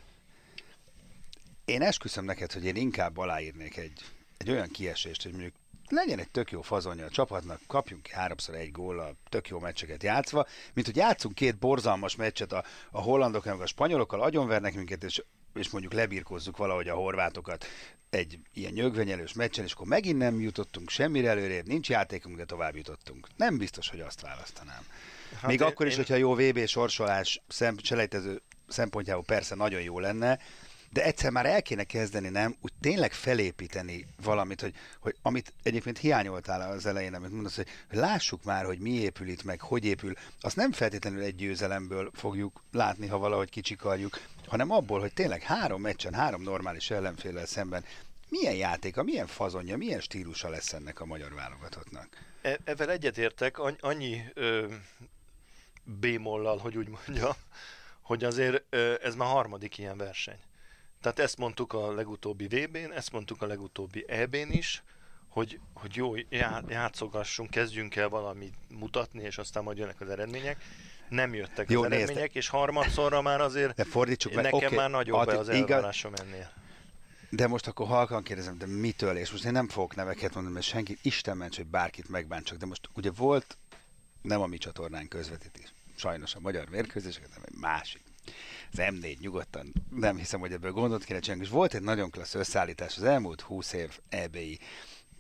én 1.65 1.83
esküszöm 1.83 2.25
neked, 2.25 2.53
hogy 2.53 2.65
én 2.65 2.77
inkább 2.77 3.19
aláírnék 3.19 3.77
egy, 3.77 4.01
egy 4.37 4.51
olyan 4.51 4.69
kiesést, 4.69 5.23
hogy 5.23 5.33
mondjuk 5.33 5.55
legyen 5.91 6.19
egy 6.19 6.31
tök 6.31 6.51
jó 6.51 6.63
fazonja 6.63 7.05
a 7.05 7.11
csapatnak, 7.11 7.61
kapjunk 7.67 8.03
ki 8.03 8.13
háromszor 8.13 8.55
egy 8.55 8.71
góllal, 8.71 9.17
tök 9.29 9.49
jó 9.49 9.59
meccseket 9.59 10.03
játszva, 10.03 10.47
mint 10.75 10.87
hogy 10.87 10.97
játszunk 10.97 11.35
két 11.35 11.59
borzalmas 11.59 12.17
meccset 12.17 12.53
a, 12.53 12.65
a 12.91 13.01
hollandokkal, 13.01 13.61
a 13.61 13.67
spanyolokkal, 13.67 14.23
agyonvernek 14.23 14.75
minket, 14.75 15.05
és, 15.05 15.25
és 15.55 15.71
mondjuk 15.71 15.93
lebirkózzuk 15.93 16.57
valahogy 16.57 16.89
a 16.89 16.95
horvátokat 16.95 17.67
egy 18.11 18.39
ilyen 18.53 18.73
nyögvenyelős 18.73 19.33
meccsen, 19.33 19.65
és 19.65 19.73
akkor 19.73 19.87
megint 19.87 20.19
nem 20.19 20.41
jutottunk 20.41 20.91
semmire 20.91 21.29
előrébb, 21.29 21.67
nincs 21.67 21.89
játékunk, 21.89 22.37
de 22.37 22.45
tovább 22.45 22.77
jutottunk. 22.77 23.29
Nem 23.37 23.59
biztos, 23.59 23.89
hogy 23.91 24.01
azt 24.01 24.21
választanám. 24.21 24.87
Hát 25.33 25.47
Még 25.51 25.61
én, 25.61 25.67
akkor 25.67 25.87
is, 25.87 25.93
én... 25.93 25.99
hogyha 25.99 26.15
jó 26.15 26.35
VB 26.35 26.67
sorsolás 26.67 27.43
szem, 27.49 27.77
selejtező 27.83 28.43
szempontjából 28.69 29.25
persze 29.25 29.55
nagyon 29.55 29.83
jó 29.83 29.99
lenne, 29.99 30.39
de 30.91 31.05
egyszer 31.05 31.31
már 31.31 31.47
el 31.47 31.63
kéne 31.63 31.85
kezdeni, 31.85 32.29
nem? 32.29 32.57
Úgy 32.61 32.73
tényleg 32.81 33.13
felépíteni 33.13 34.07
valamit, 34.23 34.61
hogy, 34.61 34.75
hogy 35.01 35.17
amit 35.23 35.53
egyébként 35.63 35.99
hiányoltál 35.99 36.71
az 36.71 36.87
elején, 36.87 37.15
amit 37.15 37.31
mondasz, 37.31 37.57
hogy, 37.57 37.69
hogy 37.89 37.99
lássuk 37.99 38.45
már, 38.45 38.65
hogy 38.65 38.79
mi 38.79 38.91
épül 38.91 39.29
itt 39.29 39.43
meg, 39.43 39.61
hogy 39.61 39.85
épül. 39.85 40.13
Azt 40.41 40.57
nem 40.57 40.73
feltétlenül 40.73 41.23
egy 41.23 41.35
győzelemből 41.35 42.11
fogjuk 42.15 42.63
látni, 42.73 43.07
ha 43.07 43.19
valahogy 43.19 43.51
kicsikarjuk, 43.51 44.21
hanem 44.47 44.71
abból, 44.71 45.01
hogy 45.01 45.13
tényleg 45.13 45.43
három 45.43 45.81
meccsen, 45.81 46.15
három 46.15 46.43
normális 46.43 46.91
ellenféllel 46.91 47.47
szemben 47.47 47.85
milyen 48.29 48.55
játéka, 48.55 49.03
milyen 49.03 49.27
fazonja, 49.27 49.77
milyen 49.77 50.01
stílusa 50.01 50.49
lesz 50.49 50.73
ennek 50.73 51.01
a 51.01 51.05
magyar 51.05 51.35
válogatottnak? 51.35 52.09
E- 52.43 52.59
ezzel 52.65 52.91
egyetértek, 52.91 53.59
annyi 53.81 54.23
ö, 54.35 54.67
bémollal, 55.85 56.59
hogy 56.59 56.77
úgy 56.77 56.89
mondja, 56.89 57.37
hogy 58.01 58.25
azért 58.25 58.63
ö, 58.71 58.95
ez 59.03 59.15
már 59.15 59.29
harmadik 59.29 59.79
ilyen 59.79 59.97
verseny. 59.97 60.39
Tehát 61.07 61.21
ezt 61.21 61.39
mondtuk 61.39 61.73
a 61.73 61.93
legutóbbi 61.93 62.47
VB-n, 62.47 62.93
ezt 62.93 63.13
mondtuk 63.13 63.43
a 63.43 63.47
legutóbbi 63.47 64.05
EB-n 64.09 64.51
is, 64.51 64.83
hogy, 65.29 65.61
hogy 65.75 65.97
jó, 65.97 66.15
játszogassunk, 66.69 67.51
kezdjünk 67.51 67.97
el 67.97 68.09
valamit 68.09 68.55
mutatni, 68.69 69.23
és 69.23 69.39
aztán 69.39 69.63
majd 69.63 69.79
jönnek 69.79 70.01
az 70.01 70.09
eredmények. 70.09 70.63
Nem 71.09 71.35
jöttek 71.35 71.71
jó, 71.71 71.83
az 71.83 71.89
nézd, 71.89 72.03
eredmények, 72.03 72.35
és 72.35 72.49
harmadszorra 72.49 73.23
már 73.23 73.41
azért 73.41 73.75
de 73.75 73.85
fordítsuk 73.85 74.35
nekem 74.35 74.53
okay, 74.53 74.77
már 74.77 74.91
nagyobb 74.91 75.19
ad, 75.19 75.29
az 75.29 75.49
elvárásom 75.49 76.15
ennél. 76.15 76.53
De 77.31 77.47
most 77.47 77.67
akkor 77.67 77.87
halkan 77.87 78.23
kérdezem, 78.23 78.59
de 78.59 78.67
mitől? 78.67 79.17
És 79.17 79.31
most 79.31 79.45
én 79.45 79.53
nem 79.53 79.69
fogok 79.69 79.95
neveket 79.95 80.35
mondani, 80.35 80.55
mert 80.55 80.67
senki, 80.67 80.99
Isten 81.03 81.37
ments, 81.37 81.57
hogy 81.57 81.67
bárkit 81.67 82.09
megbántsak, 82.09 82.59
de 82.59 82.67
most 82.67 82.89
ugye 82.95 83.11
volt, 83.11 83.57
nem 84.23 84.41
a 84.41 84.47
mi 84.47 84.59
csatornán 84.59 85.09
közvetítés, 85.09 85.73
sajnos 85.97 86.35
a 86.35 86.41
magyar 86.41 86.69
mérkőzéseket, 86.69 87.29
hanem 87.29 87.49
egy 87.53 87.61
másik 87.61 88.03
az 88.73 88.79
M4 88.79 89.19
nyugodtan, 89.19 89.73
nem 89.91 90.17
hiszem, 90.17 90.41
hogy 90.41 90.53
ebből 90.53 90.73
gondot 90.73 91.05
kéne 91.05 91.21
csinálni. 91.21 91.45
És 91.45 91.51
volt 91.51 91.75
egy 91.75 91.83
nagyon 91.83 92.11
klassz 92.11 92.35
összeállítás 92.35 92.97
az 92.97 93.03
elmúlt 93.03 93.41
20 93.41 93.73
év 93.73 93.99
EBI 94.09 94.59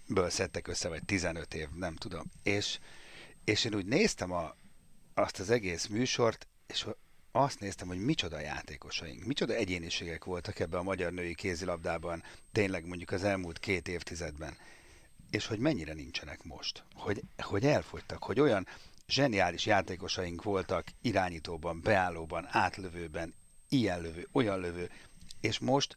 ből 0.08 0.30
szedtek 0.30 0.68
össze, 0.68 0.88
vagy 0.88 1.04
15 1.04 1.54
év, 1.54 1.68
nem 1.74 1.96
tudom. 1.96 2.24
És, 2.42 2.78
és 3.44 3.64
én 3.64 3.74
úgy 3.74 3.86
néztem 3.86 4.32
a, 4.32 4.54
azt 5.14 5.40
az 5.40 5.50
egész 5.50 5.86
műsort, 5.86 6.46
és 6.66 6.86
azt 7.32 7.60
néztem, 7.60 7.88
hogy 7.88 7.98
micsoda 7.98 8.40
játékosaink, 8.40 9.24
micsoda 9.24 9.54
egyéniségek 9.54 10.24
voltak 10.24 10.58
ebben 10.58 10.80
a 10.80 10.82
magyar 10.82 11.12
női 11.12 11.34
kézilabdában, 11.34 12.22
tényleg 12.52 12.86
mondjuk 12.86 13.10
az 13.10 13.24
elmúlt 13.24 13.58
két 13.58 13.88
évtizedben, 13.88 14.56
és 15.30 15.46
hogy 15.46 15.58
mennyire 15.58 15.92
nincsenek 15.92 16.44
most, 16.44 16.84
hogy, 16.94 17.22
hogy 17.38 17.64
elfogytak, 17.64 18.22
hogy 18.22 18.40
olyan 18.40 18.66
zseniális 19.08 19.66
játékosaink 19.66 20.42
voltak 20.42 20.86
irányítóban, 21.02 21.80
beállóban, 21.80 22.46
átlövőben, 22.50 23.34
ilyen 23.68 24.00
lövő, 24.00 24.28
olyan 24.32 24.60
lövő, 24.60 24.90
és 25.40 25.58
most 25.58 25.96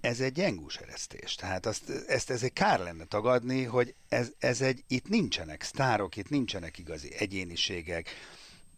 ez 0.00 0.20
egy 0.20 0.32
gyengús 0.32 0.76
eresztés. 0.76 1.34
Tehát 1.34 1.66
azt, 1.66 1.90
ezt, 2.06 2.30
ez 2.30 2.42
egy 2.42 2.52
kár 2.52 2.80
lenne 2.80 3.04
tagadni, 3.04 3.64
hogy 3.64 3.94
ez, 4.08 4.32
ez 4.38 4.60
egy, 4.60 4.84
itt 4.88 5.08
nincsenek 5.08 5.62
sztárok, 5.62 6.16
itt 6.16 6.28
nincsenek 6.28 6.78
igazi 6.78 7.14
egyéniségek. 7.14 8.10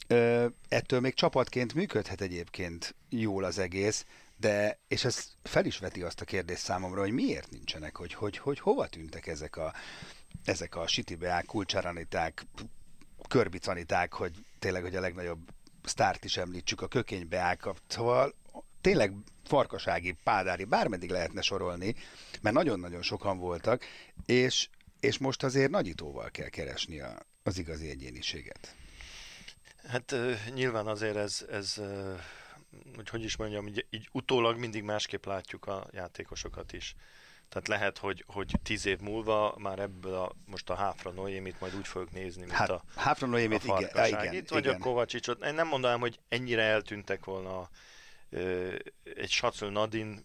Ö, 0.07 0.47
ettől 0.69 1.01
még 1.01 1.15
csapatként 1.15 1.75
működhet 1.75 2.21
egyébként 2.21 2.95
jól 3.09 3.45
az 3.45 3.59
egész, 3.59 4.05
de, 4.37 4.79
és 4.89 5.05
ez 5.05 5.31
fel 5.43 5.65
is 5.65 5.79
veti 5.79 6.03
azt 6.03 6.21
a 6.21 6.25
kérdést 6.25 6.63
számomra, 6.63 7.01
hogy 7.01 7.13
miért 7.13 7.51
nincsenek, 7.51 7.97
hogy, 7.97 8.15
hogy, 8.15 8.39
hogy 8.39 8.59
hova 8.59 8.87
tűntek 8.87 9.27
ezek 9.27 9.57
a, 9.57 9.75
ezek 10.45 10.77
a 10.77 10.87
sitibeák, 10.87 11.45
kulcsáraniták, 11.45 12.47
körbicaniták, 13.27 14.13
hogy 14.13 14.33
tényleg, 14.59 14.83
hogy 14.83 14.97
a 14.97 15.01
legnagyobb 15.01 15.51
sztárt 15.83 16.25
is 16.25 16.37
említsük, 16.37 16.81
a 16.81 16.89
kökénybe 16.89 17.39
állkap. 17.39 17.81
Szóval 17.87 18.35
tényleg 18.81 19.13
farkasági, 19.45 20.17
pádári, 20.25 20.65
bármeddig 20.65 21.11
lehetne 21.11 21.41
sorolni, 21.41 21.95
mert 22.41 22.55
nagyon-nagyon 22.55 23.03
sokan 23.03 23.39
voltak, 23.39 23.85
és, 24.27 24.69
és 25.01 25.19
most 25.19 25.43
azért 25.43 25.71
nagyítóval 25.71 26.31
kell 26.31 26.49
keresni 26.49 27.01
a, 27.01 27.19
az 27.43 27.59
igazi 27.59 27.89
egyéniséget. 27.89 28.75
Hát 29.89 30.15
nyilván 30.55 30.87
azért 30.87 31.17
ez, 31.17 31.47
ez 31.51 31.81
hogy 32.95 33.09
hogy 33.09 33.25
is 33.25 33.37
mondjam, 33.37 33.67
így, 33.67 33.87
így 33.91 34.09
utólag 34.13 34.59
mindig 34.59 34.83
másképp 34.83 35.25
látjuk 35.25 35.67
a 35.67 35.89
játékosokat 35.93 36.73
is. 36.73 36.95
Tehát 37.49 37.69
lehet, 37.69 37.99
hogy, 37.99 38.25
hogy 38.27 38.55
tíz 38.63 38.87
év 38.87 38.99
múlva 38.99 39.55
már 39.59 39.79
ebből 39.79 40.15
a, 40.15 40.33
most 40.47 40.71
a 40.71 40.75
Háfra 40.75 41.11
Noémit 41.11 41.61
majd 41.61 41.77
úgy 41.77 41.87
fogjuk 41.87 42.13
nézni, 42.13 42.41
mint 42.41 42.53
hát, 42.53 42.71
a 42.71 42.83
Háfra 42.97 43.27
Noémit, 43.27 43.65
a 43.65 43.81
igen, 43.81 44.07
igen, 44.07 44.35
Itt 44.35 44.49
vagy 44.49 44.67
a 44.67 44.79
Kovacsicsot. 44.79 45.45
Én 45.45 45.55
nem 45.55 45.69
mondanám, 45.69 46.01
hogy 46.01 46.19
ennyire 46.29 46.63
eltűntek 46.63 47.25
volna 47.25 47.69
ö, 48.31 48.75
egy 49.17 49.31
Sacel 49.31 49.69
Nadin 49.69 50.25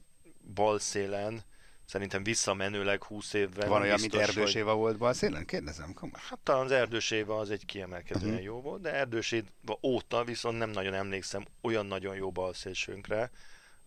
balszélen, 0.53 1.43
szerintem 1.85 2.23
visszamenőleg 2.23 3.03
20 3.03 3.33
évvel. 3.33 3.67
Van 3.67 3.81
olyan, 3.81 3.99
mint 3.99 4.15
Erdős 4.15 4.53
Éva 4.53 4.75
volt 4.75 4.97
balszélen? 4.97 5.45
Kérdezem, 5.45 5.93
komoly. 5.93 6.19
Hát 6.29 6.39
talán 6.39 6.65
az 6.65 6.71
Erdős 6.71 7.11
Éva 7.11 7.37
az 7.37 7.49
egy 7.49 7.65
kiemelkedően 7.65 8.29
uh-huh. 8.29 8.43
jó 8.43 8.61
volt, 8.61 8.81
de 8.81 8.93
Erdős 8.93 9.31
Éva 9.31 9.79
óta 9.83 10.23
viszont 10.23 10.57
nem 10.57 10.69
nagyon 10.69 10.93
emlékszem 10.93 11.45
olyan 11.61 11.85
nagyon 11.85 12.15
jó 12.15 12.31
balszélsőnkre, 12.31 13.31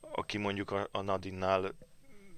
aki 0.00 0.38
mondjuk 0.38 0.70
a, 0.70 0.88
a 0.92 1.00
Nadinnál 1.00 1.74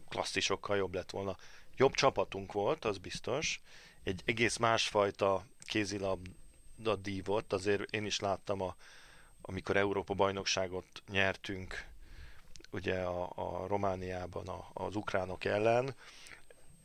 klasszisokkal 0.09 0.77
jobb 0.77 0.95
lett 0.95 1.11
volna. 1.11 1.37
Jobb 1.77 1.95
csapatunk 1.95 2.53
volt, 2.53 2.85
az 2.85 2.99
biztos. 2.99 3.61
Egy 4.03 4.23
egész 4.25 4.57
másfajta 4.57 5.45
kézilabda 5.65 6.97
dívott, 7.03 7.53
azért 7.53 7.95
én 7.95 8.05
is 8.05 8.21
láttam, 8.21 8.61
a, 8.63 8.77
amikor 9.41 9.77
Európa 9.77 10.15
bajnokságot 10.15 11.03
nyertünk, 11.11 11.85
ugye 12.71 13.01
a, 13.01 13.33
a 13.35 13.67
Romániában 13.67 14.49
a, 14.49 14.71
az 14.73 14.97
ukránok 14.97 15.45
ellen, 15.45 15.95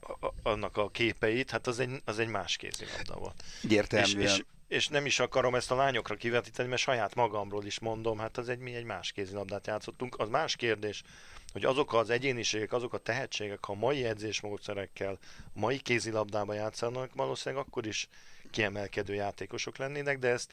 a, 0.01 0.28
annak 0.44 0.78
a 0.78 0.90
képeit, 0.90 1.50
hát 1.50 1.68
az 1.68 1.80
egy, 1.80 2.01
az 2.06 2.20
egy 2.20 2.28
más 2.28 2.56
kézilabda 2.56 3.16
volt. 3.16 3.44
Egyértelműen. 3.63 4.22
És, 4.22 4.34
és, 4.34 4.44
és 4.68 4.88
nem 4.88 5.06
is 5.06 5.20
akarom 5.20 5.56
ezt 5.56 5.72
a 5.72 5.75
lányokra 5.75 6.16
kivetíteni, 6.16 6.70
mert 6.70 6.82
saját 6.82 7.16
magamról 7.16 7.66
is 7.66 7.80
mondom, 7.80 8.18
hát 8.18 8.38
az 8.38 8.50
egy, 8.50 8.60
mi 8.60 8.75
egy 8.75 8.84
más 8.84 9.12
kézilabdát 9.12 9.68
játszottunk. 9.68 10.20
Az 10.20 10.30
más 10.30 10.56
kérdés, 10.56 11.04
hogy 11.51 11.65
azok 11.65 11.93
az 11.93 12.10
egyéniségek, 12.10 12.74
azok 12.74 12.93
a 12.93 12.98
tehetségek, 12.98 13.65
ha 13.65 13.74
mai 13.74 14.05
edzésmódszerekkel, 14.05 15.17
mai 15.53 15.79
kézilabdában 15.79 16.55
játszanak, 16.55 17.13
valószínűleg 17.13 17.65
akkor 17.67 17.88
is 17.88 18.10
kiemelkedő 18.51 19.13
játékosok 19.13 19.77
lennének, 19.77 20.20
de 20.20 20.27
ezt 20.27 20.51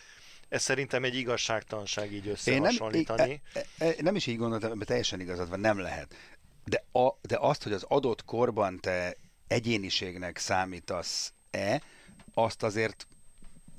ez 0.48 0.62
szerintem 0.62 1.04
egy 1.04 1.14
igazságtalanság 1.14 2.12
így 2.12 2.28
összehasonlítani. 2.28 3.30
Én 3.30 3.40
nem, 3.54 3.64
e, 3.78 3.86
e, 3.86 3.94
nem 4.02 4.16
is 4.16 4.26
így 4.26 4.36
gondoltam, 4.36 4.76
mert 4.76 4.88
teljesen 4.88 5.20
igazad 5.20 5.48
van, 5.48 5.60
nem 5.60 5.78
lehet. 5.78 6.14
De, 6.64 6.84
a, 6.92 7.18
de 7.20 7.36
azt, 7.40 7.62
hogy 7.62 7.72
az 7.72 7.82
adott 7.88 8.24
korban 8.24 8.80
te 8.80 9.16
egyéniségnek 9.46 10.38
számítasz-e, 10.38 11.82
azt 12.34 12.62
azért 12.62 13.06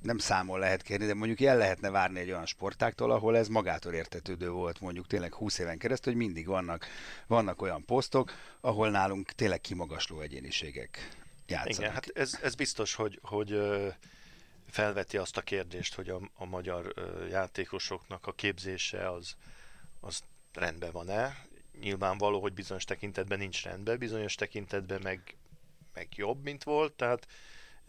nem 0.02 0.18
számol 0.18 0.60
lehet 0.60 0.82
kérni, 0.82 1.06
de 1.06 1.14
mondjuk 1.14 1.42
el 1.42 1.58
lehetne 1.58 1.90
várni 1.90 2.20
egy 2.20 2.30
olyan 2.30 2.46
sportáktól, 2.46 3.12
ahol 3.12 3.38
ez 3.38 3.48
magától 3.48 3.94
értetődő 3.94 4.50
volt 4.50 4.80
mondjuk 4.80 5.08
tényleg 5.08 5.34
20 5.34 5.58
éven 5.58 5.78
keresztül, 5.78 6.14
hogy 6.14 6.22
mindig 6.22 6.48
vannak, 6.48 6.86
vannak 7.28 7.62
olyan 7.62 7.86
posztok, 7.86 8.32
ahol 8.62 8.90
nálunk 8.90 9.32
tényleg 9.32 9.62
kimagasló 9.62 10.20
egyéniségek 10.20 11.10
játszanak. 11.48 11.80
Igen, 11.80 11.92
hát 11.92 12.10
ez, 12.14 12.40
ez 12.42 12.56
biztos, 12.56 12.94
hogy, 12.94 13.20
hogy 13.22 13.60
felveti 14.70 15.18
azt 15.18 15.38
a 15.38 15.42
kérdést, 15.42 15.96
hogy 15.96 16.10
a, 16.10 16.20
a 16.34 16.46
magyar 16.46 16.94
játékosoknak 17.30 18.28
a 18.28 18.34
képzése 18.34 19.12
az, 19.12 19.36
az 20.00 20.22
rendben 20.54 20.92
van-e. 20.92 21.48
Nyilvánvaló, 21.80 22.42
hogy 22.42 22.54
bizonyos 22.54 22.84
tekintetben 22.84 23.38
nincs 23.38 23.64
rendben, 23.64 23.98
bizonyos 23.98 24.36
tekintetben 24.36 25.00
meg, 25.04 25.36
meg 25.94 26.08
jobb, 26.16 26.44
mint 26.44 26.64
volt, 26.64 26.94
tehát 26.94 27.28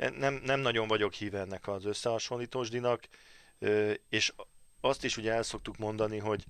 nem, 0.09 0.40
nem 0.45 0.61
nagyon 0.61 0.88
vagyok 0.88 1.12
híve 1.12 1.38
ennek 1.38 1.69
az 1.69 1.85
összehasonlítósdinak, 1.85 3.09
és 4.09 4.33
azt 4.80 5.04
is 5.04 5.16
ugye 5.16 5.33
el 5.33 5.42
szoktuk 5.42 5.76
mondani, 5.76 6.19
hogy 6.19 6.45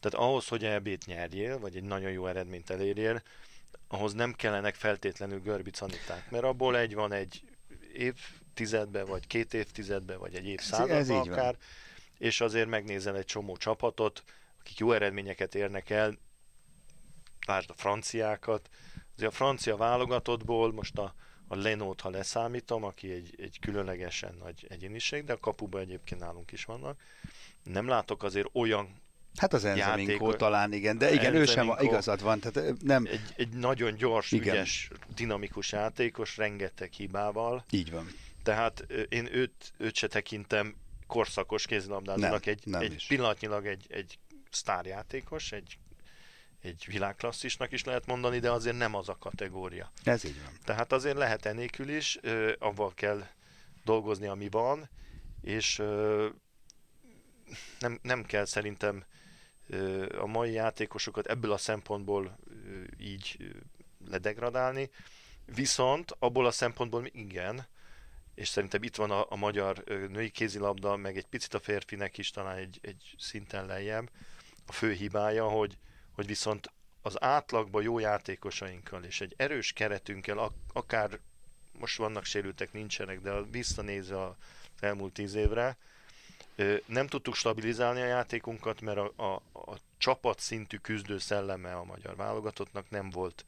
tehát 0.00 0.26
ahhoz, 0.26 0.48
hogy 0.48 0.64
EB-t 0.64 1.06
nyerjél, 1.06 1.58
vagy 1.58 1.76
egy 1.76 1.82
nagyon 1.82 2.10
jó 2.10 2.26
eredményt 2.26 2.70
elérjél, 2.70 3.22
ahhoz 3.88 4.12
nem 4.12 4.32
kellenek 4.32 4.74
feltétlenül 4.74 5.40
görbicaniták, 5.40 6.30
mert 6.30 6.44
abból 6.44 6.76
egy 6.76 6.94
van 6.94 7.12
egy 7.12 7.42
évtizedbe, 7.92 9.04
vagy 9.04 9.26
két 9.26 9.54
évtizedbe, 9.54 10.16
vagy 10.16 10.34
egy 10.34 10.46
évszázadba 10.46 11.20
akár, 11.20 11.44
van. 11.44 11.56
és 12.18 12.40
azért 12.40 12.68
megnézel 12.68 13.16
egy 13.16 13.24
csomó 13.24 13.56
csapatot, 13.56 14.22
akik 14.60 14.78
jó 14.78 14.92
eredményeket 14.92 15.54
érnek 15.54 15.90
el, 15.90 16.18
lásd 17.46 17.70
a 17.70 17.74
franciákat, 17.74 18.68
azért 19.14 19.30
a 19.30 19.34
francia 19.34 19.76
válogatottból 19.76 20.72
most 20.72 20.98
a, 20.98 21.14
a 21.48 21.56
Lenót, 21.56 22.00
ha 22.00 22.10
leszámítom, 22.10 22.84
aki 22.84 23.12
egy, 23.12 23.34
egy 23.38 23.58
különlegesen 23.60 24.34
nagy 24.42 24.66
egyéniség, 24.68 25.24
de 25.24 25.32
a 25.32 25.38
kapuban 25.38 25.80
egyébként 25.80 26.20
nálunk 26.20 26.52
is 26.52 26.64
vannak, 26.64 27.00
nem 27.62 27.88
látok 27.88 28.22
azért 28.22 28.48
olyan 28.52 29.00
Hát 29.36 29.52
az 29.52 29.64
Enzeminko 29.64 30.34
talán 30.34 30.72
igen, 30.72 30.98
de 30.98 31.12
igen, 31.12 31.34
ő 31.34 31.44
sem 31.44 31.72
igazad 31.80 32.22
van. 32.22 32.40
Tehát 32.40 32.74
nem... 32.82 33.06
Egy, 33.06 33.20
egy 33.36 33.48
nagyon 33.48 33.94
gyors, 33.94 34.32
igen. 34.32 34.54
ügyes, 34.54 34.90
dinamikus 35.14 35.72
játékos, 35.72 36.36
rengeteg 36.36 36.92
hibával. 36.92 37.64
Így 37.70 37.90
van. 37.90 38.06
Tehát 38.42 38.86
én 39.08 39.28
őt, 39.34 39.72
őt 39.76 39.94
se 39.94 40.06
tekintem 40.06 40.74
korszakos 41.06 41.66
kézilabdázónak, 41.66 42.46
egy, 42.46 42.60
nem 42.64 42.80
egy 42.80 43.04
pillanatnyilag 43.08 43.66
egy, 43.66 43.86
egy 43.88 44.18
sztárjátékos, 44.50 45.52
egy, 45.52 45.78
egy 46.62 46.84
világklasszisnak 46.86 47.72
is 47.72 47.84
lehet 47.84 48.06
mondani, 48.06 48.38
de 48.38 48.50
azért 48.50 48.78
nem 48.78 48.94
az 48.94 49.08
a 49.08 49.16
kategória. 49.18 49.92
Ez 50.02 50.24
így 50.24 50.42
van. 50.42 50.52
Tehát 50.64 50.92
azért 50.92 51.16
lehet 51.16 51.46
enélkül 51.46 51.88
is, 51.88 52.18
avval 52.58 52.94
kell 52.94 53.26
dolgozni, 53.84 54.26
ami 54.26 54.48
van, 54.48 54.88
és 55.40 55.76
nem, 57.78 57.98
nem 58.02 58.24
kell 58.24 58.44
szerintem 58.44 59.04
a 60.18 60.26
mai 60.26 60.52
játékosokat 60.52 61.26
ebből 61.26 61.52
a 61.52 61.56
szempontból 61.56 62.38
így 62.98 63.36
ledegradálni, 64.08 64.90
viszont 65.54 66.16
abból 66.18 66.46
a 66.46 66.50
szempontból 66.50 67.06
igen, 67.12 67.66
és 68.34 68.48
szerintem 68.48 68.82
itt 68.82 68.96
van 68.96 69.10
a, 69.10 69.26
a 69.28 69.36
magyar 69.36 69.84
női 69.86 70.30
kézilabda, 70.30 70.96
meg 70.96 71.16
egy 71.16 71.26
picit 71.26 71.54
a 71.54 71.60
férfinek 71.60 72.18
is 72.18 72.30
talán 72.30 72.56
egy, 72.56 72.78
egy 72.82 73.14
szinten 73.18 73.66
lejjebb, 73.66 74.10
a 74.66 74.72
fő 74.72 74.92
hibája, 74.92 75.48
hogy, 75.48 75.78
hogy 76.18 76.26
viszont 76.26 76.72
az 77.02 77.22
átlagban 77.22 77.82
jó 77.82 77.98
játékosainkkal 77.98 79.04
és 79.04 79.20
egy 79.20 79.34
erős 79.36 79.72
keretünkkel, 79.72 80.52
akár 80.72 81.18
most 81.72 81.96
vannak 81.96 82.24
sérültek, 82.24 82.72
nincsenek, 82.72 83.20
de 83.20 83.42
visszanézve 83.42 84.24
az 84.24 84.34
elmúlt 84.80 85.12
tíz 85.12 85.34
évre, 85.34 85.76
nem 86.86 87.06
tudtuk 87.06 87.34
stabilizálni 87.34 88.00
a 88.00 88.06
játékunkat, 88.06 88.80
mert 88.80 88.98
a, 88.98 89.12
a, 89.16 89.34
a 89.52 89.78
csapat 89.98 90.40
szintű 90.40 90.76
küzdő 90.76 91.18
szelleme 91.18 91.74
a 91.74 91.84
magyar 91.84 92.16
válogatottnak 92.16 92.90
nem 92.90 93.10
volt 93.10 93.44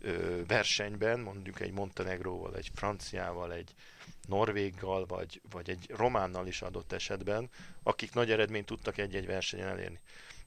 ö, 0.00 0.40
versenyben, 0.46 1.20
mondjuk 1.20 1.60
egy 1.60 1.72
Montenegróval, 1.72 2.56
egy 2.56 2.70
franciával, 2.74 3.52
egy 3.52 3.74
norvéggal, 4.28 5.06
vagy, 5.06 5.40
vagy 5.50 5.70
egy 5.70 5.90
románnal 5.96 6.46
is 6.46 6.62
adott 6.62 6.92
esetben, 6.92 7.50
akik 7.82 8.14
nagy 8.14 8.30
eredményt 8.30 8.66
tudtak 8.66 8.98
egy-egy 8.98 9.26
versenyen 9.26 9.68
elérni. 9.68 10.00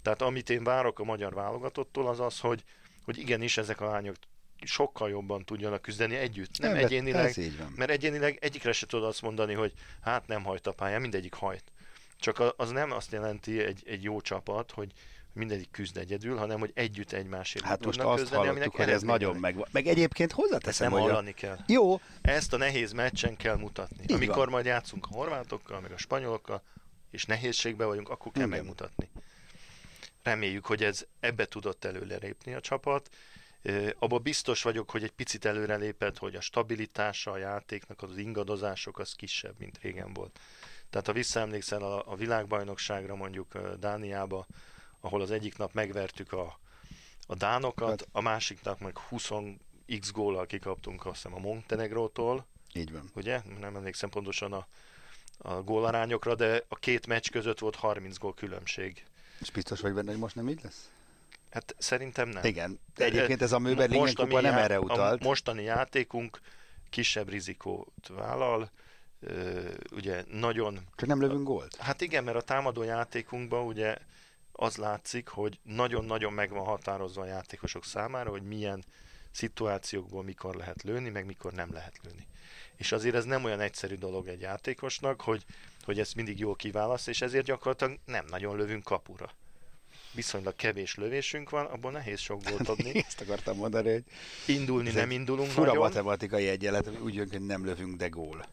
Tehát 0.06 0.22
amit 0.22 0.50
én 0.50 0.64
várok 0.64 1.00
a 1.00 1.04
magyar 1.04 1.34
válogatottól, 1.34 2.08
az 2.08 2.20
az, 2.20 2.40
hogy, 2.40 2.64
hogy 3.06 3.18
igenis 3.18 3.58
ezek 3.58 3.82
a 3.82 3.86
lányok 3.86 4.16
sokkal 4.66 5.10
jobban 5.10 5.46
tudjanak 5.46 5.82
küzdeni 5.82 6.16
együtt, 6.16 6.60
nem, 6.60 6.74
nem 6.74 6.84
egyénileg, 6.84 7.36
mert 7.76 7.92
egyénileg 7.92 8.38
egyikre 8.42 8.72
se 8.72 8.86
tudod 8.86 9.08
azt 9.08 9.22
mondani, 9.22 9.54
hogy 9.54 9.74
hát 10.02 10.28
nem 10.28 10.44
hajt 10.44 10.68
a 10.68 10.72
pályán, 10.72 11.02
mindegyik 11.02 11.34
hajt. 11.34 11.64
Csak 12.20 12.54
az 12.58 12.70
nem 12.70 12.92
azt 12.92 13.12
jelenti 13.12 13.64
egy, 13.64 13.84
egy 13.86 14.04
jó 14.04 14.22
csapat, 14.22 14.72
hogy 14.72 14.92
mindegyik 15.34 15.72
küzd 15.72 15.98
egyedül, 15.98 16.38
hanem 16.38 16.60
hogy 16.60 16.72
együtt 16.74 17.12
egymásért 17.12 17.66
Hát 17.66 17.86
most 17.86 18.00
azt 18.00 18.22
küzdeni, 18.22 18.48
hallottuk, 18.48 18.76
hogy 18.76 18.90
ez 18.90 19.02
nagyon 19.02 19.36
meg... 19.36 19.68
Meg 19.72 19.88
egyébként 19.88 20.32
hozzáteszem, 20.32 20.92
nem 20.92 21.00
hogy 21.00 21.10
hallani 21.10 21.30
a... 21.30 21.34
kell. 21.34 21.58
Jó. 21.68 22.00
Ezt 22.22 22.54
a 22.54 22.58
nehéz 22.58 22.92
meccsen 22.92 23.36
kell 23.38 23.58
mutatni. 23.58 24.04
Így 24.04 24.12
Amikor 24.12 24.36
van. 24.36 24.50
majd 24.50 24.66
játszunk 24.66 25.08
a 25.12 25.16
horvátokkal, 25.16 25.80
meg 25.80 25.92
a 25.92 25.98
spanyolokkal, 25.98 26.62
és 27.12 27.26
nehézségbe 27.26 27.86
vagyunk, 27.86 28.10
akkor 28.10 28.32
kell 28.32 28.46
Igen. 28.46 28.58
megmutatni. 28.58 29.10
Reméljük, 30.26 30.66
hogy 30.66 30.84
ez 30.84 31.06
ebbe 31.20 31.46
tudott 31.46 31.86
előrelépni 31.86 32.54
a 32.54 32.60
csapat. 32.62 33.10
Abba 34.00 34.20
biztos 34.20 34.62
vagyok, 34.62 34.90
hogy 34.90 35.04
egy 35.04 35.12
picit 35.12 35.46
előrelépett, 35.46 36.18
hogy 36.18 36.36
a 36.36 36.42
stabilitása 36.42 37.32
a 37.32 37.38
játéknak, 37.38 38.02
az 38.02 38.18
ingadozások 38.18 39.00
az 39.00 39.14
kisebb, 39.14 39.56
mint 39.58 39.78
régen 39.82 40.14
volt. 40.14 40.40
Tehát 40.90 41.08
ha 41.08 41.14
visszaemlékszel 41.14 41.82
a, 41.82 42.12
a 42.12 42.16
világbajnokságra 42.16 43.16
mondjuk 43.16 43.58
Dániába, 43.80 44.46
ahol 45.00 45.22
az 45.22 45.32
egyik 45.32 45.58
nap 45.58 45.74
megvertük 45.74 46.32
a, 46.34 46.60
a 47.28 47.36
dánokat, 47.36 47.90
hát. 47.90 48.08
a 48.12 48.22
másik 48.22 48.62
nap 48.64 48.80
meg 48.80 48.98
20 48.98 49.30
x 50.00 50.12
góllal 50.12 50.46
kikaptunk 50.46 51.06
azt 51.06 51.16
hiszem 51.16 51.34
a 51.34 51.40
Montenegrótól. 51.40 52.46
Így 52.74 52.92
van. 52.92 53.12
Ugye? 53.16 53.42
Nem 53.60 53.76
emlékszem 53.76 54.10
pontosan 54.10 54.54
a, 54.54 54.68
a 55.38 55.62
gólarányokra, 55.62 56.36
de 56.36 56.64
a 56.68 56.76
két 56.76 57.08
meccs 57.08 57.30
között 57.30 57.60
volt 57.60 57.76
30 57.76 58.18
gól 58.18 58.34
különbség. 58.34 59.06
És 59.46 59.52
biztos 59.52 59.82
vagy 59.82 59.94
benne, 59.94 60.12
hogy 60.12 60.20
most 60.20 60.36
nem 60.36 60.50
így 60.50 60.60
lesz? 60.64 60.90
Hát 61.50 61.76
szerintem 61.78 62.30
nem. 62.30 62.44
Igen. 62.44 62.80
De 62.96 63.06
egyébként 63.06 63.42
ez 63.42 63.52
a 63.52 63.60
Möberlingen 63.60 64.14
kupa 64.14 64.42
nem 64.42 64.58
erre 64.58 64.80
utalt. 64.80 65.22
A 65.22 65.26
mostani 65.26 65.64
játékunk 65.64 66.40
kisebb 66.90 67.30
rizikót 67.30 68.08
vállal, 68.08 68.72
ugye 69.92 70.24
nagyon... 70.32 70.80
Csak 70.96 71.08
nem 71.08 71.22
lövünk 71.22 71.44
gólt? 71.44 71.76
Hát 71.76 72.02
igen, 72.02 72.24
mert 72.24 72.38
a 72.38 72.42
támadó 72.42 72.84
játékunkban 72.84 73.66
ugye 73.66 73.98
az 74.52 74.76
látszik, 74.76 75.28
hogy 75.28 75.60
nagyon-nagyon 75.64 76.34
meg 76.34 76.50
van 76.50 76.66
határozva 76.66 77.22
a 77.22 77.26
játékosok 77.26 77.86
számára, 77.86 78.30
hogy 78.30 78.44
milyen 78.44 78.84
szituációkból 79.32 80.24
mikor 80.24 80.56
lehet 80.56 80.84
lőni, 80.84 81.10
meg 81.10 81.26
mikor 81.26 81.54
nem 81.54 81.74
lehet 81.74 82.00
lőni. 82.04 82.28
És 82.76 82.92
azért 82.92 83.16
ez 83.16 83.26
nem 83.26 83.44
olyan 83.44 83.60
egyszerű 83.60 83.96
dolog 83.96 84.28
egy 84.28 84.42
játékosnak, 84.42 85.22
hogy, 85.22 85.46
hogy 85.86 86.00
ezt 86.00 86.16
mindig 86.16 86.40
jól 86.40 86.56
kiválaszt, 86.56 87.08
és 87.08 87.22
ezért 87.22 87.46
gyakorlatilag 87.46 88.00
nem 88.06 88.26
nagyon 88.30 88.58
lövünk 88.58 88.84
kapura 88.84 89.32
viszonylag 90.16 90.56
kevés 90.56 90.96
lövésünk 90.96 91.50
van, 91.50 91.66
abból 91.66 91.92
nehéz 91.92 92.20
sok 92.20 92.44
gólt 92.50 92.70
adni. 92.78 93.04
Ezt 93.08 93.22
akartam 93.22 93.58
mondani, 93.58 93.92
hogy 93.92 94.04
indulni 94.46 94.92
nem 94.92 95.12
indulunk 95.12 95.50
fura 95.50 95.66
nagyon. 95.66 95.82
matematikai 95.82 96.48
egyenlet, 96.48 97.00
úgy 97.00 97.16
jön, 97.16 97.28
hogy 97.32 97.42
nem 97.42 97.66
lövünk, 97.66 97.98
de 97.98 98.08
gól. 98.08 98.46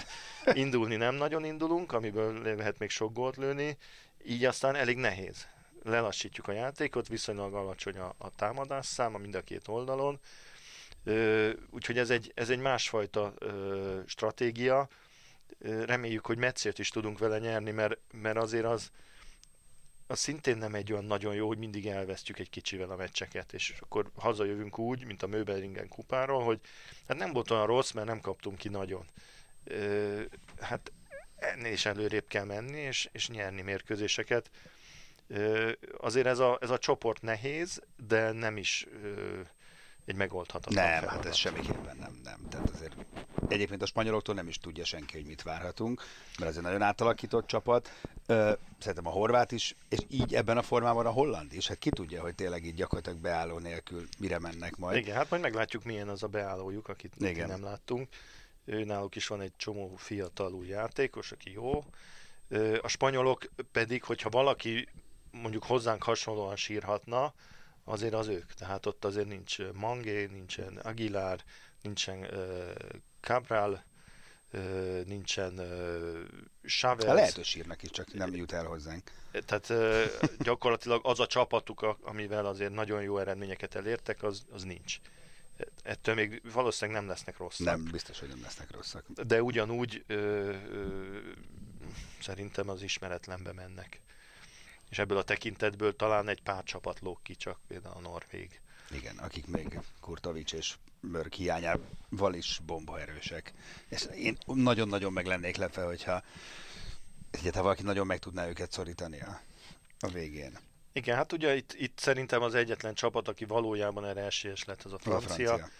indulni 0.52 0.96
nem 0.96 1.14
nagyon 1.14 1.44
indulunk, 1.44 1.92
amiből 1.92 2.42
lehet 2.42 2.78
még 2.78 2.90
sok 2.90 3.12
gólt 3.12 3.36
lőni, 3.36 3.76
így 4.24 4.44
aztán 4.44 4.74
elég 4.74 4.96
nehéz. 4.96 5.46
Lelassítjuk 5.82 6.48
a 6.48 6.52
játékot, 6.52 7.08
viszonylag 7.08 7.54
alacsony 7.54 7.98
a, 7.98 8.14
a 8.18 8.34
támadás 8.36 8.86
száma 8.86 9.18
mind 9.18 9.34
a 9.34 9.40
két 9.40 9.68
oldalon, 9.68 10.20
ö, 11.04 11.50
úgyhogy 11.70 11.98
ez 11.98 12.10
egy, 12.10 12.32
ez 12.34 12.50
egy 12.50 12.58
másfajta 12.58 13.32
ö, 13.38 14.00
stratégia. 14.06 14.88
Reméljük, 15.62 16.26
hogy 16.26 16.38
meccért 16.38 16.78
is 16.78 16.88
tudunk 16.88 17.18
vele 17.18 17.38
nyerni, 17.38 17.70
mert, 17.70 17.98
mert 18.12 18.36
azért 18.36 18.64
az, 18.64 18.90
az 20.06 20.18
szintén 20.18 20.56
nem 20.56 20.74
egy 20.74 20.92
olyan 20.92 21.04
nagyon 21.04 21.34
jó, 21.34 21.46
hogy 21.46 21.58
mindig 21.58 21.86
elvesztjük 21.86 22.38
egy 22.38 22.50
kicsivel 22.50 22.90
a 22.90 22.96
meccseket, 22.96 23.52
és 23.52 23.74
akkor 23.80 24.10
hazajövünk 24.14 24.78
úgy, 24.78 25.04
mint 25.04 25.22
a 25.22 25.26
Möbelringen 25.26 25.88
kupáról, 25.88 26.44
hogy 26.44 26.60
hát 27.08 27.16
nem 27.16 27.32
volt 27.32 27.50
olyan 27.50 27.66
rossz, 27.66 27.90
mert 27.90 28.06
nem 28.06 28.20
kaptunk 28.20 28.58
ki 28.58 28.68
nagyon. 28.68 29.06
Ö, 29.64 30.20
hát 30.60 30.92
ennél 31.36 31.72
is 31.72 31.86
előrébb 31.86 32.26
kell 32.28 32.44
menni, 32.44 32.80
és, 32.80 33.08
és 33.12 33.28
nyerni 33.28 33.62
mérkőzéseket. 33.62 34.50
Ö, 35.26 35.72
azért 35.98 36.26
ez 36.26 36.38
a, 36.38 36.58
ez 36.60 36.70
a 36.70 36.78
csoport 36.78 37.22
nehéz, 37.22 37.82
de 38.06 38.32
nem 38.32 38.56
is 38.56 38.86
ö, 39.02 39.40
egy 40.06 40.16
megoldhatatlan 40.16 40.84
Nem, 40.84 40.92
feladat. 40.94 41.16
hát 41.16 41.26
ez 41.26 41.36
semmiképpen 41.36 41.96
nem, 41.96 42.20
nem. 42.24 42.48
Tehát 42.48 42.70
azért 42.70 42.94
egyébként 43.48 43.82
a 43.82 43.86
spanyoloktól 43.86 44.34
nem 44.34 44.48
is 44.48 44.58
tudja 44.58 44.84
senki, 44.84 45.16
hogy 45.16 45.26
mit 45.26 45.42
várhatunk, 45.42 46.02
mert 46.38 46.50
ez 46.50 46.56
egy 46.56 46.62
nagyon 46.62 46.82
átalakított 46.82 47.46
csapat. 47.46 47.90
Szerintem 48.78 49.06
a 49.06 49.10
horvát 49.10 49.52
is, 49.52 49.76
és 49.88 49.98
így 50.08 50.34
ebben 50.34 50.58
a 50.58 50.62
formában 50.62 51.06
a 51.06 51.10
holland 51.10 51.52
is. 51.52 51.68
Hát 51.68 51.78
ki 51.78 51.90
tudja, 51.90 52.20
hogy 52.20 52.34
tényleg 52.34 52.64
így 52.64 52.74
gyakorlatilag 52.74 53.18
beálló 53.18 53.58
nélkül 53.58 54.08
mire 54.18 54.38
mennek 54.38 54.76
majd. 54.76 54.96
Igen, 54.96 55.16
hát 55.16 55.30
majd 55.30 55.42
meglátjuk, 55.42 55.84
milyen 55.84 56.08
az 56.08 56.22
a 56.22 56.26
beállójuk, 56.26 56.88
akit 56.88 57.14
Igen. 57.18 57.48
nem 57.48 57.62
láttunk. 57.62 58.08
Ő 58.64 58.84
náluk 58.84 59.16
is 59.16 59.26
van 59.26 59.40
egy 59.40 59.52
csomó 59.56 59.94
fiatal 59.96 60.52
új 60.52 60.66
játékos, 60.66 61.32
aki 61.32 61.52
jó. 61.52 61.84
A 62.82 62.88
spanyolok 62.88 63.50
pedig, 63.72 64.04
hogyha 64.04 64.28
valaki 64.28 64.88
mondjuk 65.30 65.64
hozzánk 65.64 66.02
hasonlóan 66.02 66.56
sírhatna, 66.56 67.34
azért 67.84 68.14
az 68.14 68.28
ők. 68.28 68.52
Tehát 68.52 68.86
ott 68.86 69.04
azért 69.04 69.28
nincs 69.28 69.58
Mangé, 69.72 70.26
nincsen 70.26 70.76
Aguilar, 70.76 71.40
nincsen 71.82 72.18
uh, 72.18 72.72
Cabral, 73.20 73.84
uh, 74.52 75.04
nincsen 75.04 75.58
uh, 75.58 76.20
Chavez. 76.66 77.06
Hát 77.06 77.14
lehet, 77.14 77.34
hogy 77.34 77.44
sírnak 77.44 77.82
is, 77.82 77.90
csak 77.90 78.12
nem 78.12 78.34
jut 78.34 78.52
el 78.52 78.64
hozzánk. 78.64 79.10
Tehát 79.46 79.68
uh, 79.68 80.28
gyakorlatilag 80.38 81.00
az 81.06 81.20
a 81.20 81.26
csapatuk, 81.26 81.96
amivel 82.02 82.46
azért 82.46 82.72
nagyon 82.72 83.02
jó 83.02 83.18
eredményeket 83.18 83.74
elértek, 83.74 84.22
az, 84.22 84.44
az 84.52 84.62
nincs. 84.62 84.98
Ettől 85.82 86.14
még 86.14 86.42
valószínűleg 86.52 87.00
nem 87.00 87.10
lesznek 87.10 87.36
rosszak. 87.36 87.66
Nem, 87.66 87.88
biztos, 87.90 88.20
hogy 88.20 88.28
nem 88.28 88.42
lesznek 88.42 88.70
rosszak. 88.70 89.06
De 89.10 89.42
ugyanúgy 89.42 90.04
ö, 90.06 90.14
ö, 90.14 91.18
szerintem 92.20 92.68
az 92.68 92.82
ismeretlenbe 92.82 93.52
mennek. 93.52 94.00
És 94.92 94.98
ebből 94.98 95.18
a 95.18 95.22
tekintetből 95.22 95.96
talán 95.96 96.28
egy 96.28 96.42
pár 96.42 96.64
csapat 96.64 97.00
lók 97.00 97.22
ki, 97.22 97.34
csak 97.34 97.58
például 97.66 97.94
a 97.96 98.00
Norvég. 98.00 98.60
Igen, 98.90 99.18
akik 99.18 99.46
még 99.46 99.78
Kurtovics 100.00 100.52
és 100.52 100.74
Mörk 101.00 101.32
hiányával 101.32 102.34
is 102.34 102.60
bombaerősek. 102.66 103.52
És 103.88 104.08
én 104.16 104.38
nagyon-nagyon 104.44 105.12
meg 105.12 105.26
lennék 105.26 105.56
lepve, 105.56 105.84
hogyha 105.84 106.22
egyáltalán 107.30 107.62
valaki 107.62 107.82
nagyon 107.82 108.06
meg 108.06 108.18
tudná 108.18 108.48
őket 108.48 108.72
szorítani 108.72 109.20
a, 109.20 109.40
a 110.00 110.08
végén. 110.08 110.58
Igen, 110.92 111.16
hát 111.16 111.32
ugye 111.32 111.56
itt, 111.56 111.72
itt 111.72 111.98
szerintem 111.98 112.42
az 112.42 112.54
egyetlen 112.54 112.94
csapat, 112.94 113.28
aki 113.28 113.44
valójában 113.44 114.04
erre 114.04 114.20
esélyes 114.20 114.64
lett, 114.64 114.82
az 114.82 114.92
a 114.92 114.98
francia. 114.98 115.52
A 115.52 115.56
francia. 115.56 115.74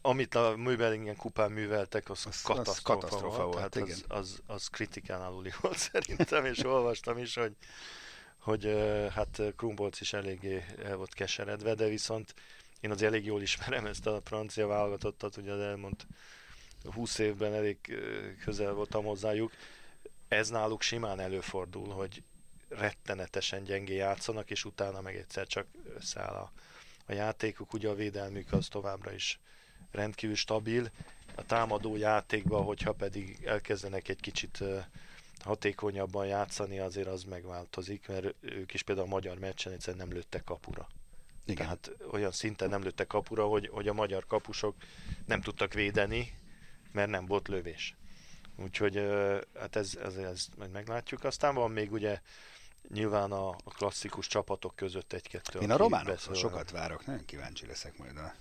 Amit 0.00 0.34
a 0.34 0.56
Möbelingen 0.56 1.16
kupán 1.16 1.52
műveltek, 1.52 2.10
az, 2.10 2.26
az 2.26 2.42
katasztrófa, 2.42 2.70
az 2.70 3.02
katasztrófa 3.02 3.42
volt. 3.44 3.54
volt 3.54 3.70
tehát 3.70 3.88
igen. 3.88 3.98
Az, 4.08 4.18
az, 4.18 4.42
az 4.46 4.66
kritikán 4.66 5.20
aluli 5.20 5.52
volt 5.60 5.78
szerintem, 5.78 6.44
és 6.44 6.64
olvastam 6.64 7.18
is, 7.18 7.34
hogy, 7.34 7.56
hogy 8.42 8.64
hát 9.14 9.42
Krumbolc 9.56 10.00
is 10.00 10.12
eléggé 10.12 10.64
el 10.84 10.96
volt 10.96 11.14
keseredve, 11.14 11.74
de 11.74 11.88
viszont 11.88 12.34
én 12.80 12.90
az 12.90 13.02
elég 13.02 13.24
jól 13.24 13.42
ismerem 13.42 13.86
ezt 13.86 14.06
a 14.06 14.20
francia 14.24 14.66
válogatottat, 14.66 15.36
ugye 15.36 15.52
az 15.52 15.60
elmond 15.60 16.06
20 16.84 17.18
évben 17.18 17.54
elég 17.54 17.78
közel 18.44 18.72
voltam 18.72 19.04
hozzájuk. 19.04 19.52
Ez 20.28 20.48
náluk 20.48 20.82
simán 20.82 21.20
előfordul, 21.20 21.88
hogy 21.88 22.22
rettenetesen 22.68 23.64
gyengé 23.64 23.94
játszanak, 23.94 24.50
és 24.50 24.64
utána 24.64 25.00
meg 25.00 25.16
egyszer 25.16 25.46
csak 25.46 25.66
összeáll 25.96 26.34
a, 26.34 26.52
a 27.06 27.12
játékuk. 27.12 27.72
Ugye 27.72 27.88
a 27.88 27.94
védelmük 27.94 28.52
az 28.52 28.68
továbbra 28.68 29.12
is 29.12 29.40
rendkívül 29.90 30.36
stabil. 30.36 30.90
A 31.34 31.44
támadó 31.44 31.96
játékban, 31.96 32.64
hogyha 32.64 32.92
pedig 32.92 33.44
elkezdenek 33.44 34.08
egy 34.08 34.20
kicsit 34.20 34.64
hatékonyabban 35.42 36.26
játszani, 36.26 36.78
azért 36.78 37.08
az 37.08 37.24
megváltozik, 37.24 38.08
mert 38.08 38.34
ők 38.40 38.74
is 38.74 38.82
például 38.82 39.06
a 39.06 39.10
magyar 39.10 39.38
meccsen 39.38 39.72
egyszerűen 39.72 40.06
nem 40.06 40.16
lőttek 40.16 40.44
kapura. 40.44 40.88
Igen. 41.44 41.66
Tehát 41.66 41.90
olyan 42.10 42.32
szinten 42.32 42.68
nem 42.68 42.82
lőttek 42.82 43.06
kapura, 43.06 43.46
hogy, 43.46 43.68
hogy 43.68 43.88
a 43.88 43.92
magyar 43.92 44.26
kapusok 44.26 44.74
nem 45.26 45.40
tudtak 45.40 45.72
védeni, 45.72 46.38
mert 46.92 47.10
nem 47.10 47.26
volt 47.26 47.48
lövés. 47.48 47.96
Úgyhogy 48.56 48.96
hát 49.58 49.76
ez, 49.76 49.94
ez, 50.02 50.16
ez 50.16 50.46
majd 50.56 50.70
meglátjuk. 50.70 51.24
Aztán 51.24 51.54
van 51.54 51.70
még 51.70 51.92
ugye 51.92 52.20
nyilván 52.88 53.32
a, 53.32 53.48
a 53.48 53.70
klasszikus 53.76 54.26
csapatok 54.26 54.76
között 54.76 55.12
egy-kettő. 55.12 55.60
Én 55.60 55.70
a 55.70 55.76
románokról 55.76 56.34
sokat 56.34 56.70
várok, 56.70 57.06
nagyon 57.06 57.24
kíváncsi 57.24 57.66
leszek 57.66 57.98
majd, 57.98 58.16
a, 58.16 58.34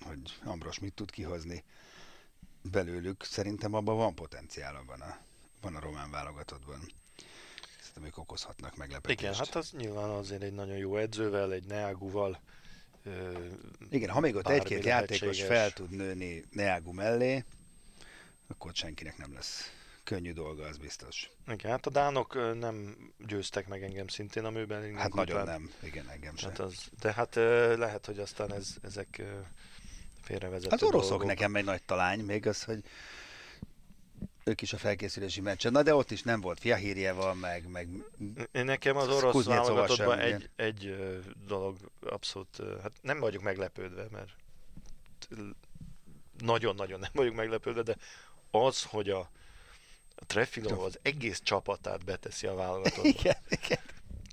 hogy 0.00 0.38
Ambros 0.44 0.78
mit 0.78 0.94
tud 0.94 1.10
kihozni 1.10 1.64
belőlük. 2.62 3.24
Szerintem 3.24 3.74
abban 3.74 3.96
van 3.96 4.14
potenciál 4.14 4.76
abban 4.76 5.00
a, 5.00 5.18
van 5.64 5.74
a 5.76 5.80
román 5.80 6.10
válogatottban. 6.10 6.80
Szerintem 7.78 8.04
ők 8.04 8.18
okozhatnak 8.18 8.76
meglepetést. 8.76 9.20
Igen, 9.20 9.34
hát 9.34 9.54
az 9.54 9.70
nyilván 9.70 10.10
azért 10.10 10.42
egy 10.42 10.52
nagyon 10.52 10.76
jó 10.76 10.96
edzővel, 10.96 11.52
egy 11.52 11.64
Neaguval. 11.64 12.40
Igen, 13.90 14.10
ha 14.10 14.20
még 14.20 14.34
ott 14.34 14.48
egy-két 14.48 14.84
játékos 14.84 15.42
fel 15.42 15.72
tud 15.72 15.90
nőni 15.90 16.44
Neagu 16.50 16.92
mellé, 16.92 17.44
akkor 18.48 18.74
senkinek 18.74 19.16
nem 19.16 19.34
lesz 19.34 19.72
könnyű 20.04 20.32
dolga, 20.32 20.64
az 20.64 20.76
biztos. 20.76 21.30
Igen, 21.46 21.70
hát 21.70 21.86
a 21.86 21.90
dánok 21.90 22.58
nem 22.58 22.96
győztek 23.26 23.68
meg 23.68 23.82
engem 23.82 24.08
szintén 24.08 24.44
a 24.44 24.50
műben. 24.50 24.96
Hát 24.96 25.14
nagyon 25.14 25.40
után. 25.42 25.60
nem, 25.60 25.72
igen, 25.82 26.08
engem 26.08 26.36
sem. 26.36 26.50
Hát 26.50 26.58
az, 26.58 26.90
de 27.00 27.12
hát 27.12 27.34
lehet, 27.78 28.06
hogy 28.06 28.18
aztán 28.18 28.52
ez, 28.52 28.74
ezek 28.82 29.22
félrevezető 30.22 30.74
Az 30.74 30.82
oroszok 30.82 31.08
dolgok. 31.08 31.26
nekem 31.26 31.56
egy 31.56 31.64
nagy 31.64 31.82
talány, 31.82 32.20
még 32.20 32.46
az, 32.46 32.64
hogy 32.64 32.84
ők 34.44 34.62
is 34.62 34.72
a 34.72 34.78
felkészülési 34.78 35.40
meccsen. 35.40 35.72
Na 35.72 35.82
de 35.82 35.94
ott 35.94 36.10
is 36.10 36.22
nem 36.22 36.40
volt 36.40 36.60
Fiahírjeval, 36.60 37.34
meg, 37.34 37.68
meg 37.68 37.88
Nekem 38.52 38.96
az 38.96 39.08
orosz 39.08 39.44
válogatottban 39.44 40.18
egy, 40.18 40.50
egy 40.56 40.96
dolog 41.46 41.76
abszolút, 42.00 42.62
hát 42.82 42.92
nem 43.02 43.20
vagyok 43.20 43.42
meglepődve, 43.42 44.06
mert 44.10 44.30
nagyon-nagyon 46.38 47.00
nem 47.00 47.10
vagyok 47.12 47.34
meglepődve, 47.34 47.82
de 47.82 47.96
az, 48.50 48.82
hogy 48.82 49.10
a, 49.10 49.30
a 50.14 50.24
Trefilov 50.26 50.80
az 50.80 50.98
egész 51.02 51.40
csapatát 51.42 52.04
beteszi 52.04 52.46
a 52.46 52.54
válogatottba. 52.64 53.08
Igen, 53.08 53.36
igen. 53.48 53.80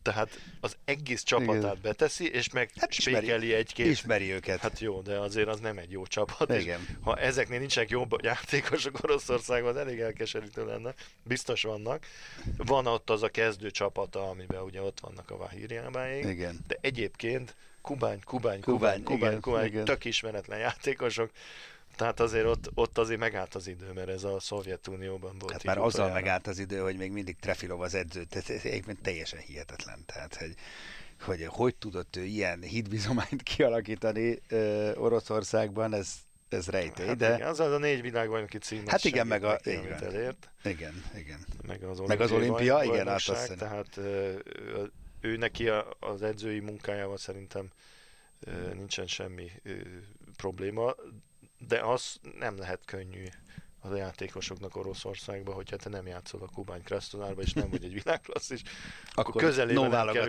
Tehát 0.01 0.39
az 0.59 0.77
egész 0.85 1.23
csapatát 1.23 1.61
Igen. 1.61 1.79
beteszi, 1.81 2.31
és 2.31 2.51
meg 2.51 2.69
hát 2.75 2.93
spékeli 2.93 3.53
egy-két. 3.53 3.85
Ismeri 3.85 4.31
őket. 4.31 4.59
Hát 4.59 4.79
jó, 4.79 5.01
de 5.01 5.17
azért 5.17 5.47
az 5.47 5.59
nem 5.59 5.77
egy 5.77 5.91
jó 5.91 6.05
csapat. 6.05 6.53
Igen. 6.53 6.97
ha 7.01 7.17
ezeknél 7.17 7.59
nincsenek 7.59 7.89
jobb 7.89 8.23
játékosok 8.23 9.03
Oroszországban, 9.03 9.69
az 9.69 9.77
elég 9.77 9.99
elkeserítő 9.99 10.65
lenne. 10.65 10.93
Biztos 11.23 11.61
vannak. 11.61 12.05
Van 12.57 12.87
ott 12.87 13.09
az 13.09 13.23
a 13.23 13.29
kezdő 13.29 13.71
csapata, 13.71 14.29
amiben 14.29 14.61
ugye 14.61 14.81
ott 14.81 14.99
vannak 14.99 15.31
a 15.31 15.37
Vahírjábáink. 15.37 16.29
Igen. 16.29 16.59
De 16.67 16.77
egyébként 16.81 17.55
Kubány, 17.81 18.19
Kubány, 18.23 18.61
Kubány, 18.61 19.03
Kubány, 19.03 19.03
Kubány, 19.03 19.39
Kubány, 19.39 19.65
igen. 19.65 19.85
tök 19.85 20.05
ismeretlen 20.05 20.59
játékosok 20.59 21.31
tehát 21.95 22.19
azért 22.19 22.45
ott, 22.45 22.69
ott 22.73 22.97
azért 22.97 23.19
megállt 23.19 23.55
az 23.55 23.67
idő, 23.67 23.91
mert 23.93 24.09
ez 24.09 24.23
a 24.23 24.39
Szovjetunióban 24.39 25.35
volt. 25.39 25.51
Hát 25.51 25.63
már 25.63 25.77
azzal 25.77 25.87
utoljára. 25.87 26.13
megállt 26.13 26.47
az 26.47 26.59
idő, 26.59 26.79
hogy 26.79 26.97
még 26.97 27.11
mindig 27.11 27.35
Trefilov 27.39 27.81
az 27.81 27.95
edző, 27.95 28.23
tehát 28.23 28.49
ez 28.49 28.61
teljesen 29.01 29.39
hihetetlen. 29.39 30.03
Tehát, 30.05 30.35
hogy, 30.35 30.53
hogy 31.21 31.45
hogy 31.45 31.75
tudott 31.75 32.15
ő 32.15 32.23
ilyen 32.23 32.61
hitbizományt 32.61 33.43
kialakítani 33.43 34.41
uh, 34.51 34.91
Oroszországban, 34.95 35.93
ez, 35.93 36.13
ez 36.49 36.67
rejtély, 36.67 37.05
hát 37.05 37.17
de... 37.17 37.35
Igen, 37.35 37.47
az 37.47 37.59
az 37.59 37.71
a 37.71 37.77
négy 37.77 38.01
világbajnoki 38.01 38.57
cím. 38.57 38.87
Hát 38.87 39.03
igen, 39.03 39.27
meg 39.27 39.43
a... 39.43 39.49
Neki, 39.51 39.71
igen, 39.71 40.03
elért. 40.03 40.49
igen, 40.63 41.03
igen. 41.15 41.45
Meg 41.67 41.83
az, 41.83 41.99
meg 41.99 42.21
az 42.21 42.31
olimpia, 42.31 42.83
igen, 42.83 43.07
hát 43.07 43.27
azt 43.27 43.55
Tehát 43.57 43.99
ő 45.21 45.37
neki 45.37 45.69
az 45.99 46.21
edzői 46.21 46.59
munkájával 46.59 47.17
szerintem 47.17 47.69
nincsen 48.73 49.07
semmi 49.07 49.51
probléma, 50.37 50.95
de 51.67 51.79
az 51.79 52.19
nem 52.39 52.57
lehet 52.57 52.85
könnyű 52.85 53.25
a 53.79 53.95
játékosoknak 53.95 54.75
Oroszországban, 54.75 55.55
hogyha 55.55 55.75
te 55.75 55.89
nem 55.89 56.07
játszol 56.07 56.41
a 56.41 56.49
Kubány 56.53 56.83
Krasznodárba, 56.83 57.41
és 57.41 57.53
nem 57.53 57.69
vagy 57.69 57.83
egy 57.83 57.93
világklasszis, 57.93 58.61
akkor, 59.09 59.25
akkor 59.25 59.41
közelében 59.41 59.89
no 59.89 59.89
nem 59.89 60.13
kell 60.13 60.27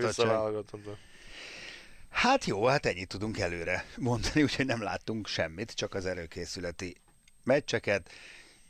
Hát 2.09 2.45
jó, 2.45 2.67
hát 2.67 2.87
ennyit 2.87 3.09
tudunk 3.09 3.39
előre 3.39 3.85
mondani, 3.97 4.43
úgyhogy 4.49 4.67
nem 4.67 4.83
láttunk 4.83 5.27
semmit, 5.27 5.73
csak 5.73 5.95
az 5.95 6.07
előkészületi 6.07 6.97
meccseket. 7.45 8.11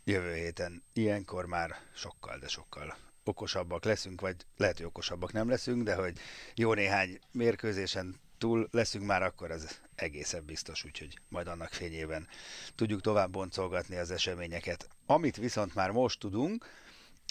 Jövő 0.04 0.34
héten 0.34 0.82
ilyenkor 0.92 1.46
már 1.46 1.76
sokkal, 1.94 2.38
de 2.38 2.48
sokkal 2.48 2.96
okosabbak 3.24 3.84
leszünk, 3.84 4.20
vagy 4.20 4.36
lehet, 4.56 4.76
hogy 4.76 4.86
okosabbak 4.86 5.32
nem 5.32 5.48
leszünk, 5.48 5.82
de 5.82 5.94
hogy 5.94 6.18
jó 6.54 6.74
néhány 6.74 7.18
mérkőzésen 7.32 8.20
túl 8.42 8.68
leszünk 8.70 9.04
már, 9.04 9.22
akkor 9.22 9.50
ez 9.50 9.78
egészen 9.94 10.44
biztos, 10.44 10.84
úgyhogy 10.84 11.18
majd 11.28 11.46
annak 11.46 11.72
fényében 11.72 12.28
tudjuk 12.74 13.00
tovább 13.00 13.30
boncolgatni 13.30 13.96
az 13.96 14.10
eseményeket. 14.10 14.88
Amit 15.06 15.36
viszont 15.36 15.74
már 15.74 15.90
most 15.90 16.18
tudunk, 16.18 16.66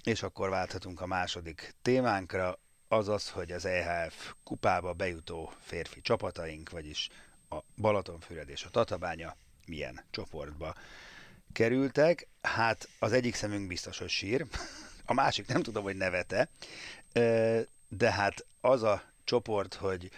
és 0.04 0.24
akkor 0.24 0.50
válthatunk 0.50 1.02
a 1.02 1.06
második 1.06 1.74
témánkra, 1.82 2.60
az 2.88 3.08
az, 3.08 3.30
hogy 3.30 3.52
az 3.52 3.66
EHF 3.66 4.34
kupába 4.44 4.94
bejutó 4.94 5.54
férfi 5.62 6.02
csapataink, 6.02 6.70
vagyis 6.70 7.10
a 7.50 7.58
Balatonfüred 7.78 8.50
és 8.50 8.64
a 8.64 8.70
Tatabánya 8.70 9.36
milyen 9.66 10.04
csoportba 10.12 10.76
kerültek. 11.54 12.28
Hát 12.42 12.90
az 13.00 13.12
egyik 13.12 13.36
szemünk 13.36 13.68
biztos, 13.68 13.98
hogy 13.98 14.10
sír, 14.10 14.46
a 15.06 15.14
másik 15.14 15.48
nem 15.48 15.62
tudom, 15.62 15.84
hogy 15.84 15.96
nevete, 15.96 16.50
de 17.88 18.12
hát 18.12 18.46
az 18.62 18.84
a 18.84 19.04
csoport, 19.24 19.74
hogy 19.74 20.12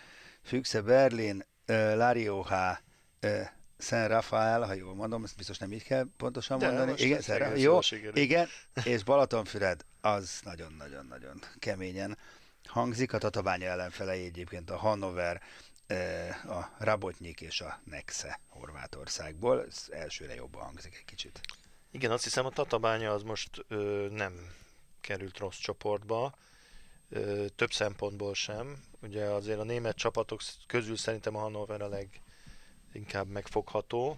Füchse 0.44 0.82
Berlin, 0.82 1.46
uh, 1.68 1.76
Larioha, 1.96 2.80
uh, 3.22 3.48
Saint 3.78 4.08
Rafael, 4.08 4.62
ha 4.62 4.74
jól 4.74 4.96
mondom, 4.96 5.24
ezt 5.24 5.36
biztos 5.38 5.58
nem 5.58 5.72
így 5.72 5.84
kell 5.84 6.06
pontosan 6.18 6.60
De 6.60 6.68
mondani. 6.68 6.94
Igen, 7.02 7.22
Szent, 7.22 7.60
jó, 7.60 7.80
igen, 8.14 8.48
és 8.84 9.04
Balatonfüred, 9.04 9.86
az 10.02 10.40
nagyon-nagyon-nagyon 10.44 11.42
keményen 11.60 12.18
hangzik. 12.66 13.14
A 13.14 13.18
Tatabánya 13.18 13.68
ellenfelei 13.68 14.26
egyébként 14.26 14.70
a 14.70 14.78
Hannover, 14.78 15.42
a 16.48 16.64
Rabotnyik 16.78 17.42
és 17.42 17.62
a 17.62 17.82
Nexe 17.84 18.40
Horvátországból. 18.50 19.66
Ez 19.66 19.88
elsőre 19.90 20.34
jobban 20.36 20.64
hangzik 20.64 20.96
egy 20.96 21.06
kicsit. 21.06 21.42
Igen, 21.92 22.12
azt 22.12 22.24
hiszem 22.24 22.46
a 22.46 22.50
Tatabánya 22.50 23.12
az 23.12 23.24
most 23.24 23.66
ö, 23.68 24.08
nem 24.12 24.34
került 25.02 25.38
rossz 25.38 25.58
csoportba, 25.58 26.38
ö, 27.10 27.46
több 27.56 27.72
szempontból 27.72 28.34
sem. 28.34 28.84
Ugye 29.04 29.26
azért 29.26 29.60
a 29.60 29.64
német 29.64 29.96
csapatok 29.96 30.42
közül 30.68 30.98
szerintem 30.98 31.36
a 31.36 31.40
Hannover 31.40 31.82
a 31.82 31.90
leginkább 32.92 33.28
megfogható, 33.28 34.18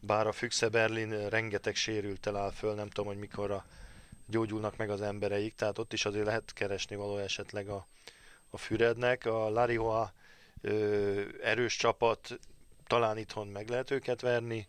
bár 0.00 0.26
a 0.26 0.32
Füchse 0.32 0.68
Berlin 0.68 1.28
rengeteg 1.28 1.74
sérültel 1.74 2.36
áll 2.36 2.50
föl, 2.50 2.74
nem 2.74 2.88
tudom, 2.88 3.06
hogy 3.06 3.18
mikorra 3.18 3.64
gyógyulnak 4.26 4.76
meg 4.76 4.90
az 4.90 5.00
embereik, 5.00 5.54
tehát 5.54 5.78
ott 5.78 5.92
is 5.92 6.04
azért 6.04 6.24
lehet 6.24 6.52
keresni 6.52 6.96
való 6.96 7.16
esetleg 7.16 7.68
a, 7.68 7.86
a 8.50 8.56
Fürednek. 8.56 9.26
A 9.26 9.50
Larihoa 9.50 10.12
erős 11.42 11.76
csapat, 11.76 12.38
talán 12.86 13.18
itthon 13.18 13.46
meg 13.46 13.68
lehet 13.68 13.90
őket 13.90 14.20
verni. 14.20 14.68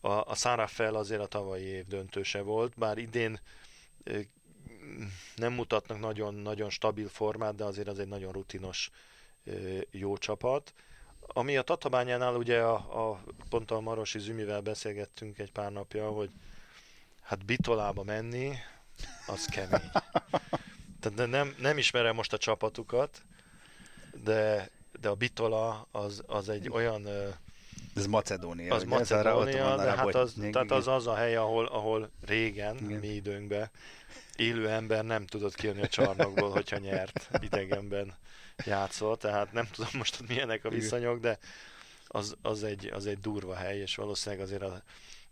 A, 0.00 0.10
a 0.10 0.34
Sarafel 0.34 0.94
azért 0.94 1.20
a 1.20 1.26
tavalyi 1.26 1.64
év 1.64 1.86
döntőse 1.86 2.40
volt, 2.40 2.72
bár 2.76 2.98
idén 2.98 3.40
ö, 4.04 4.20
nem 5.36 5.52
mutatnak 5.52 6.00
nagyon, 6.00 6.34
nagyon 6.34 6.70
stabil 6.70 7.08
formát, 7.08 7.54
de 7.54 7.64
azért 7.64 7.88
az 7.88 7.98
egy 7.98 8.08
nagyon 8.08 8.32
rutinos 8.32 8.90
jó 9.90 10.16
csapat. 10.16 10.74
Ami 11.20 11.56
a 11.56 11.62
Tatabányánál 11.62 12.34
ugye 12.34 12.60
a, 12.60 13.10
a 13.10 13.22
pont 13.48 13.70
a 13.70 13.80
Marosi 13.80 14.18
Zümivel 14.18 14.60
beszélgettünk 14.60 15.38
egy 15.38 15.52
pár 15.52 15.72
napja, 15.72 16.08
hogy 16.10 16.30
hát 17.22 17.44
Bitolába 17.44 18.02
menni, 18.02 18.52
az 19.26 19.44
kemény. 19.44 19.90
Tehát 21.00 21.30
nem, 21.30 21.54
nem 21.58 21.78
ismerem 21.78 22.14
most 22.14 22.32
a 22.32 22.38
csapatukat, 22.38 23.22
de, 24.24 24.70
de 25.00 25.08
a 25.08 25.14
Bitola 25.14 25.88
az, 25.90 26.22
az 26.26 26.48
egy 26.48 26.70
olyan... 26.70 27.06
Ez 27.94 28.06
Macedónia. 28.06 28.74
Az 28.74 28.82
ugye? 28.82 28.96
Macedónia, 28.96 29.76
de 29.76 29.90
hát 29.90 30.14
az, 30.14 30.34
tehát 30.52 30.70
az 30.70 30.88
az 30.88 31.06
a 31.06 31.14
hely, 31.14 31.36
ahol, 31.36 31.66
ahol 31.66 32.10
régen, 32.26 32.76
Igen. 32.76 32.98
mi 32.98 33.06
időnkben 33.06 33.70
élő 34.36 34.68
ember 34.68 35.04
nem 35.04 35.26
tudott 35.26 35.54
kijönni 35.54 35.82
a 35.82 35.88
csarnokból, 35.88 36.50
hogyha 36.50 36.78
nyert 36.78 37.28
idegenben 37.40 38.14
játszott, 38.64 39.20
tehát 39.20 39.52
nem 39.52 39.68
tudom 39.72 39.90
most, 39.92 40.16
hogy 40.16 40.28
milyenek 40.28 40.64
a 40.64 40.68
viszonyok, 40.68 41.20
de 41.20 41.38
az, 42.06 42.36
az, 42.42 42.62
egy, 42.62 42.86
az 42.86 43.06
egy 43.06 43.18
durva 43.18 43.54
hely, 43.54 43.78
és 43.78 43.94
valószínűleg 43.94 44.44
azért 44.44 44.62
a, 44.62 44.82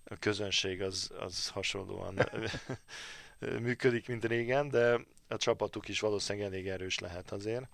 a 0.05 0.17
közönség 0.19 0.83
az, 0.83 1.11
az 1.19 1.49
hasonlóan 1.49 2.19
működik, 3.61 4.09
mint 4.09 4.25
régen, 4.25 4.69
de 4.69 5.01
a 5.29 5.37
csapatuk 5.37 5.89
is 5.89 6.01
valószínűleg 6.01 6.49
elég 6.53 6.69
erős 6.69 6.99
lehet 6.99 7.33
azért. 7.33 7.65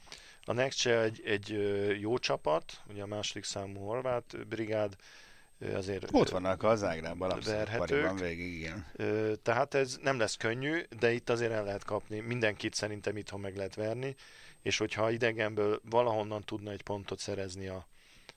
A 0.45 0.53
next 0.53 0.87
egy, 0.87 1.23
egy 1.25 1.49
jó 2.01 2.19
csapat, 2.19 2.81
ugye 2.89 3.03
a 3.03 3.07
második 3.07 3.45
számú 3.45 3.81
horvát 3.81 4.47
brigád, 4.49 4.97
azért 5.75 6.09
Ott 6.13 6.29
vannak 6.29 6.63
az 6.63 6.79
Zágrában, 6.79 7.31
abszolút 7.31 8.21
végig, 8.21 8.55
igen. 8.55 8.87
Tehát 9.43 9.75
ez 9.75 9.99
nem 10.03 10.19
lesz 10.19 10.37
könnyű, 10.37 10.83
de 10.99 11.13
itt 11.13 11.31
azért 11.31 11.53
el 11.53 11.65
lehet 11.65 11.85
kapni. 11.85 12.21
Mindenkit 12.21 12.75
szerintem 12.75 13.17
itthon 13.17 13.41
meg 13.41 13.57
lehet 13.57 13.75
verni, 13.75 14.15
és 14.63 14.79
hogyha 14.79 15.11
idegenből 15.11 15.81
valahonnan 15.91 16.43
tudna 16.43 16.71
egy 16.71 16.83
pontot 16.83 17.19
szerezni 17.19 17.67
a, 17.67 17.87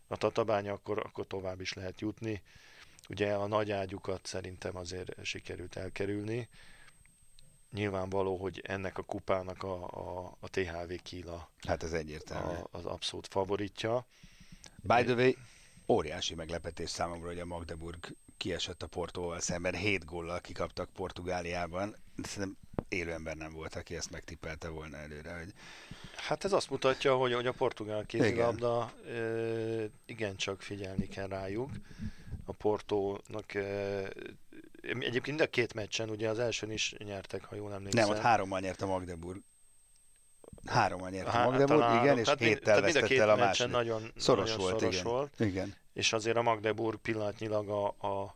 a 0.07 0.17
tatabánya, 0.17 0.73
akkor, 0.73 0.99
akkor 0.99 1.27
tovább 1.27 1.61
is 1.61 1.73
lehet 1.73 2.01
jutni. 2.01 2.41
Ugye 3.09 3.33
a 3.33 3.47
nagy 3.47 3.71
ágyukat 3.71 4.25
szerintem 4.25 4.77
azért 4.77 5.25
sikerült 5.25 5.75
elkerülni, 5.75 6.49
nyilvánvaló, 7.71 8.37
hogy 8.37 8.61
ennek 8.63 8.97
a 8.97 9.03
kupának 9.03 9.63
a, 9.63 9.83
a, 9.83 10.37
a 10.39 10.49
THV 10.49 10.93
Kila 11.03 11.49
hát 11.67 11.83
ez 11.83 11.93
egyértelmű. 11.93 12.53
A, 12.53 12.67
az 12.71 12.85
abszolút 12.85 13.27
favoritja. 13.27 14.05
By 14.81 15.03
the 15.03 15.13
way, 15.13 15.31
óriási 15.87 16.35
meglepetés 16.35 16.89
számomra, 16.89 17.27
hogy 17.27 17.39
a 17.39 17.45
Magdeburg 17.45 18.15
kiesett 18.37 18.83
a 18.83 18.87
Portóval 18.87 19.39
szemben, 19.39 19.75
7 19.75 20.05
góllal 20.05 20.39
kikaptak 20.39 20.89
Portugáliában. 20.89 21.95
Szerintem 22.23 22.57
élő 22.89 23.11
ember 23.11 23.35
nem 23.35 23.53
volt, 23.53 23.75
aki 23.75 23.95
ezt 23.95 24.11
megtippelte 24.11 24.67
volna 24.67 24.97
előre. 24.97 25.37
Hogy... 25.37 25.53
Hát 26.15 26.43
ez 26.43 26.53
azt 26.53 26.69
mutatja, 26.69 27.15
hogy, 27.15 27.33
hogy 27.33 27.47
a 27.47 27.51
portugál 27.51 28.05
kézilabda 28.05 28.93
igen. 29.05 29.91
igencsak 30.05 30.61
figyelni 30.61 31.07
kell 31.07 31.27
rájuk. 31.27 31.71
A 32.45 32.51
Portónak 32.51 33.53
Egyébként 34.83 35.27
mind 35.27 35.41
a 35.41 35.47
két 35.47 35.73
meccsen, 35.73 36.09
ugye 36.09 36.29
az 36.29 36.39
elsőn 36.39 36.71
is 36.71 36.95
nyertek, 36.97 37.43
ha 37.43 37.55
jól 37.55 37.73
emlékszem. 37.73 38.07
Nem, 38.07 38.15
ott 38.15 38.21
hárommal 38.21 38.59
nyert 38.59 38.81
a 38.81 38.85
Magdeburg. 38.85 39.41
Hárommal 40.65 41.09
nyert 41.09 41.27
a 41.27 41.43
Magdeburg, 41.43 41.81
Há, 41.81 42.01
igen, 42.01 42.17
és 42.17 42.23
tehát 42.23 42.39
héttel 42.39 42.81
mind, 42.81 42.93
vesztette 42.93 43.21
el 43.21 43.29
a 43.29 43.35
második. 43.35 43.73
Nagyon, 43.73 44.11
szoros 44.15 44.49
nagyon 44.49 44.61
volt, 44.61 44.79
szoros 44.79 44.93
igen. 44.93 45.11
volt. 45.11 45.39
igen. 45.39 45.75
És 45.93 46.13
azért 46.13 46.37
a 46.37 46.41
Magdeburg 46.41 46.99
pillanatnyilag 46.99 47.69
a, 47.69 47.85
a 47.87 48.35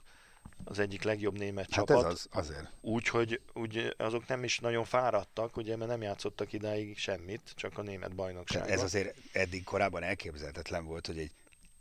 az 0.63 0.79
egyik 0.79 1.03
legjobb 1.03 1.37
német 1.37 1.73
hát 1.73 1.85
csapat. 1.85 2.05
Ez 2.05 2.11
az, 2.11 2.27
azért. 2.31 2.71
Úgyhogy 2.81 3.41
úgy, 3.53 3.95
azok 3.97 4.27
nem 4.27 4.43
is 4.43 4.59
nagyon 4.59 4.83
fáradtak, 4.83 5.57
ugye, 5.57 5.75
mert 5.75 5.89
nem 5.89 6.01
játszottak 6.01 6.53
idáig 6.53 6.97
semmit, 6.97 7.41
csak 7.55 7.77
a 7.77 7.81
német 7.81 8.15
bajnokságban. 8.15 8.71
Ez 8.71 8.83
azért 8.83 9.15
eddig 9.31 9.63
korábban 9.63 10.03
elképzelhetetlen 10.03 10.85
volt, 10.85 11.05
hogy 11.05 11.17
egy 11.17 11.31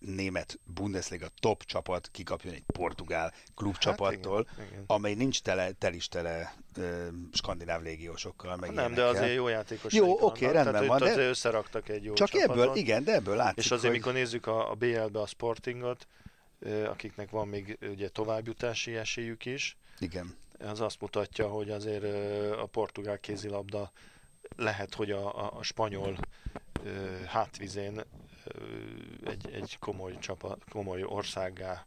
német 0.06 0.58
Bundesliga 0.64 1.28
top 1.40 1.64
csapat 1.64 2.08
kikapjon 2.12 2.54
egy 2.54 2.62
portugál 2.66 3.32
klubcsapattól, 3.54 4.44
hát 4.46 4.56
igen, 4.56 4.68
igen. 4.72 4.84
amely 4.86 5.14
nincs 5.14 5.42
tele, 5.42 5.72
tel 5.72 5.92
is 5.92 6.08
tele 6.08 6.54
ö, 6.76 7.06
skandináv 7.32 7.82
légiósokkal. 7.82 8.56
Meg 8.56 8.70
nem, 8.70 8.94
de 8.94 9.04
azért 9.04 9.34
jó 9.34 9.48
játékos. 9.48 9.92
Jó, 9.92 10.12
oké, 10.12 10.22
okay, 10.24 10.54
rendben 10.54 10.72
Tehát 10.72 10.88
van. 10.88 10.98
De... 10.98 11.04
Azért 11.04 11.28
összeraktak 11.28 11.88
egy 11.88 12.04
jó 12.04 12.14
Csak 12.14 12.28
csapatot. 12.28 12.62
ebből, 12.62 12.76
igen, 12.76 13.04
de 13.04 13.14
ebből 13.14 13.36
látszik, 13.36 13.64
És 13.64 13.70
azért, 13.70 13.92
hogy... 13.92 13.92
mikor 13.92 14.12
nézzük 14.12 14.46
a, 14.46 14.70
a 14.70 14.74
BL-be 14.74 15.20
a 15.20 15.26
Sportingot, 15.26 16.06
akiknek 16.88 17.30
van 17.30 17.48
még 17.48 17.78
ugye 17.90 18.08
továbbjutási 18.08 18.96
esélyük 18.96 19.44
is. 19.44 19.76
Igen. 19.98 20.36
Az 20.58 20.80
azt 20.80 21.00
mutatja, 21.00 21.48
hogy 21.48 21.70
azért 21.70 22.04
a 22.58 22.66
portugál 22.66 23.18
kézilabda 23.18 23.92
lehet, 24.56 24.94
hogy 24.94 25.10
a, 25.10 25.56
a 25.58 25.62
spanyol 25.62 26.18
hátvizén 27.26 28.04
egy, 29.28 29.50
egy 29.52 29.78
komoly, 29.78 30.18
csapat, 30.18 30.64
komoly 30.70 31.02
országgá 31.02 31.86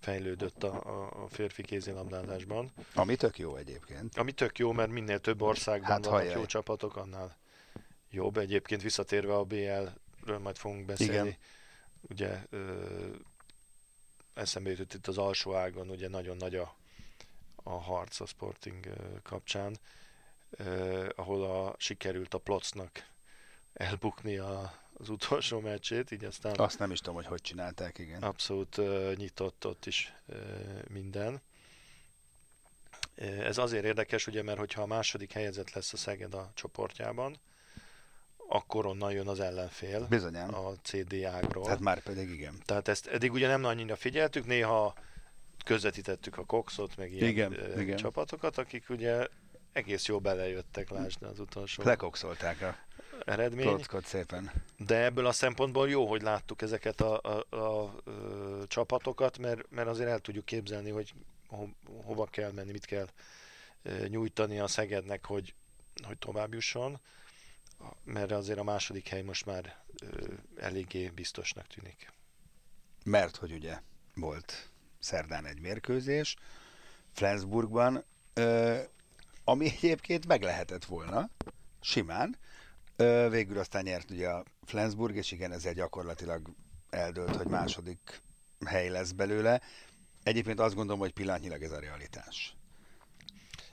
fejlődött 0.00 0.62
a, 0.62 0.74
a 1.24 1.28
férfi 1.28 1.62
kézilabdázásban. 1.62 2.72
Ami 2.94 3.16
tök 3.16 3.38
jó 3.38 3.56
egyébként. 3.56 4.16
Ami 4.16 4.32
tök 4.32 4.58
jó, 4.58 4.72
mert 4.72 4.90
minél 4.90 5.20
több 5.20 5.42
országban 5.42 5.90
hát, 5.90 6.04
vannak 6.06 6.34
jó 6.34 6.46
csapatok, 6.46 6.96
annál 6.96 7.36
jobb. 8.10 8.36
Egyébként 8.36 8.82
visszatérve 8.82 9.34
a 9.34 9.44
BL-ről 9.44 10.38
majd 10.38 10.56
fogunk 10.56 10.84
beszélni. 10.84 11.28
Igen. 11.28 11.38
Ugye 12.00 12.40
ö, 12.50 13.14
eszembe 14.34 14.70
jutott 14.70 14.94
itt 14.94 15.06
az 15.06 15.18
alsó 15.18 15.54
ágon, 15.54 15.90
ugye 15.90 16.08
nagyon 16.08 16.36
nagy 16.36 16.54
a, 16.54 16.76
a 17.54 17.80
harc 17.80 18.20
a 18.20 18.26
Sporting 18.26 18.86
kapcsán, 19.22 19.78
ö, 20.50 21.08
ahol 21.16 21.44
a, 21.44 21.74
sikerült 21.78 22.34
a 22.34 22.38
Plocnak 22.38 23.06
elbukni 23.72 24.36
a, 24.36 24.84
az 24.98 25.08
utolsó 25.08 25.60
meccsét, 25.60 26.10
így 26.10 26.24
aztán... 26.24 26.54
Azt 26.56 26.78
nem 26.78 26.90
is 26.90 26.98
tudom, 26.98 27.14
hogy 27.14 27.26
hogy 27.26 27.40
csinálták, 27.40 27.98
igen. 27.98 28.22
Abszolút 28.22 28.76
uh, 28.76 29.14
nyitott 29.14 29.66
ott 29.66 29.86
is 29.86 30.14
uh, 30.26 30.36
minden. 30.88 31.42
Ez 33.14 33.58
azért 33.58 33.84
érdekes, 33.84 34.26
ugye, 34.26 34.42
mert 34.42 34.58
hogyha 34.58 34.82
a 34.82 34.86
második 34.86 35.32
helyezett 35.32 35.72
lesz 35.72 35.92
a 35.92 35.96
Szeged 35.96 36.34
a 36.34 36.50
csoportjában, 36.54 37.36
akkor 38.48 38.86
onnan 38.86 39.12
jön 39.12 39.28
az 39.28 39.40
ellenfél 39.40 40.06
Bizonyán. 40.06 40.48
a 40.48 40.72
CD 40.82 41.24
ágról. 41.24 41.64
Tehát 41.64 41.80
már 41.80 42.02
pedig 42.02 42.30
igen. 42.30 42.62
Tehát 42.64 42.88
ezt 42.88 43.06
eddig 43.06 43.32
ugye 43.32 43.46
nem 43.46 43.64
annyira 43.64 43.96
figyeltük, 43.96 44.46
néha 44.46 44.94
közvetítettük 45.64 46.38
a 46.38 46.44
Coxot, 46.44 46.96
meg 46.96 47.12
ilyen 47.12 47.28
igen, 47.28 47.80
igen. 47.80 47.96
csapatokat, 47.96 48.58
akik 48.58 48.90
ugye 48.90 49.26
egész 49.72 50.06
jó 50.06 50.20
belejöttek, 50.20 50.90
lásd 50.90 51.22
az 51.22 51.38
utolsó. 51.38 51.82
Lekokszolták 51.82 52.62
a 52.62 52.76
eredmény. 53.24 53.66
Klockot 53.66 54.04
szépen. 54.06 54.52
De 54.76 55.04
ebből 55.04 55.26
a 55.26 55.32
szempontból 55.32 55.88
jó, 55.88 56.06
hogy 56.06 56.22
láttuk 56.22 56.62
ezeket 56.62 57.00
a, 57.00 57.20
a, 57.22 57.56
a, 57.56 57.82
a 57.82 58.66
csapatokat, 58.66 59.38
mert, 59.38 59.70
mert 59.70 59.88
azért 59.88 60.08
el 60.08 60.18
tudjuk 60.18 60.44
képzelni, 60.44 60.90
hogy 60.90 61.14
ho, 61.48 61.66
hova 62.04 62.26
kell 62.26 62.52
menni, 62.52 62.72
mit 62.72 62.84
kell 62.84 63.08
nyújtani 64.08 64.58
a 64.58 64.66
Szegednek, 64.66 65.26
hogy, 65.26 65.54
hogy 66.02 66.18
tovább 66.18 66.54
jusson, 66.54 67.00
mert 68.04 68.32
azért 68.32 68.58
a 68.58 68.64
második 68.64 69.08
hely 69.08 69.22
most 69.22 69.46
már 69.46 69.64
e, 69.66 70.06
eléggé 70.56 71.08
biztosnak 71.08 71.66
tűnik. 71.66 72.12
Mert 73.04 73.36
hogy 73.36 73.52
ugye 73.52 73.80
volt 74.14 74.70
szerdán 74.98 75.46
egy 75.46 75.60
mérkőzés 75.60 76.36
Flensburgban, 77.12 78.04
ami 79.44 79.66
egyébként 79.66 80.26
meg 80.26 80.42
lehetett 80.42 80.84
volna, 80.84 81.30
simán, 81.80 82.36
Végül 83.30 83.58
aztán 83.58 83.82
nyert 83.82 84.10
ugye 84.10 84.28
a 84.28 84.44
Flensburg, 84.64 85.16
és 85.16 85.32
igen, 85.32 85.52
ezzel 85.52 85.72
gyakorlatilag 85.72 86.54
eldőlt, 86.90 87.36
hogy 87.36 87.46
második 87.46 88.22
hely 88.66 88.88
lesz 88.88 89.10
belőle. 89.10 89.60
Egyébként 90.22 90.60
azt 90.60 90.74
gondolom, 90.74 91.00
hogy 91.00 91.12
pillanatnyilag 91.12 91.62
ez 91.62 91.72
a 91.72 91.80
realitás. 91.80 92.56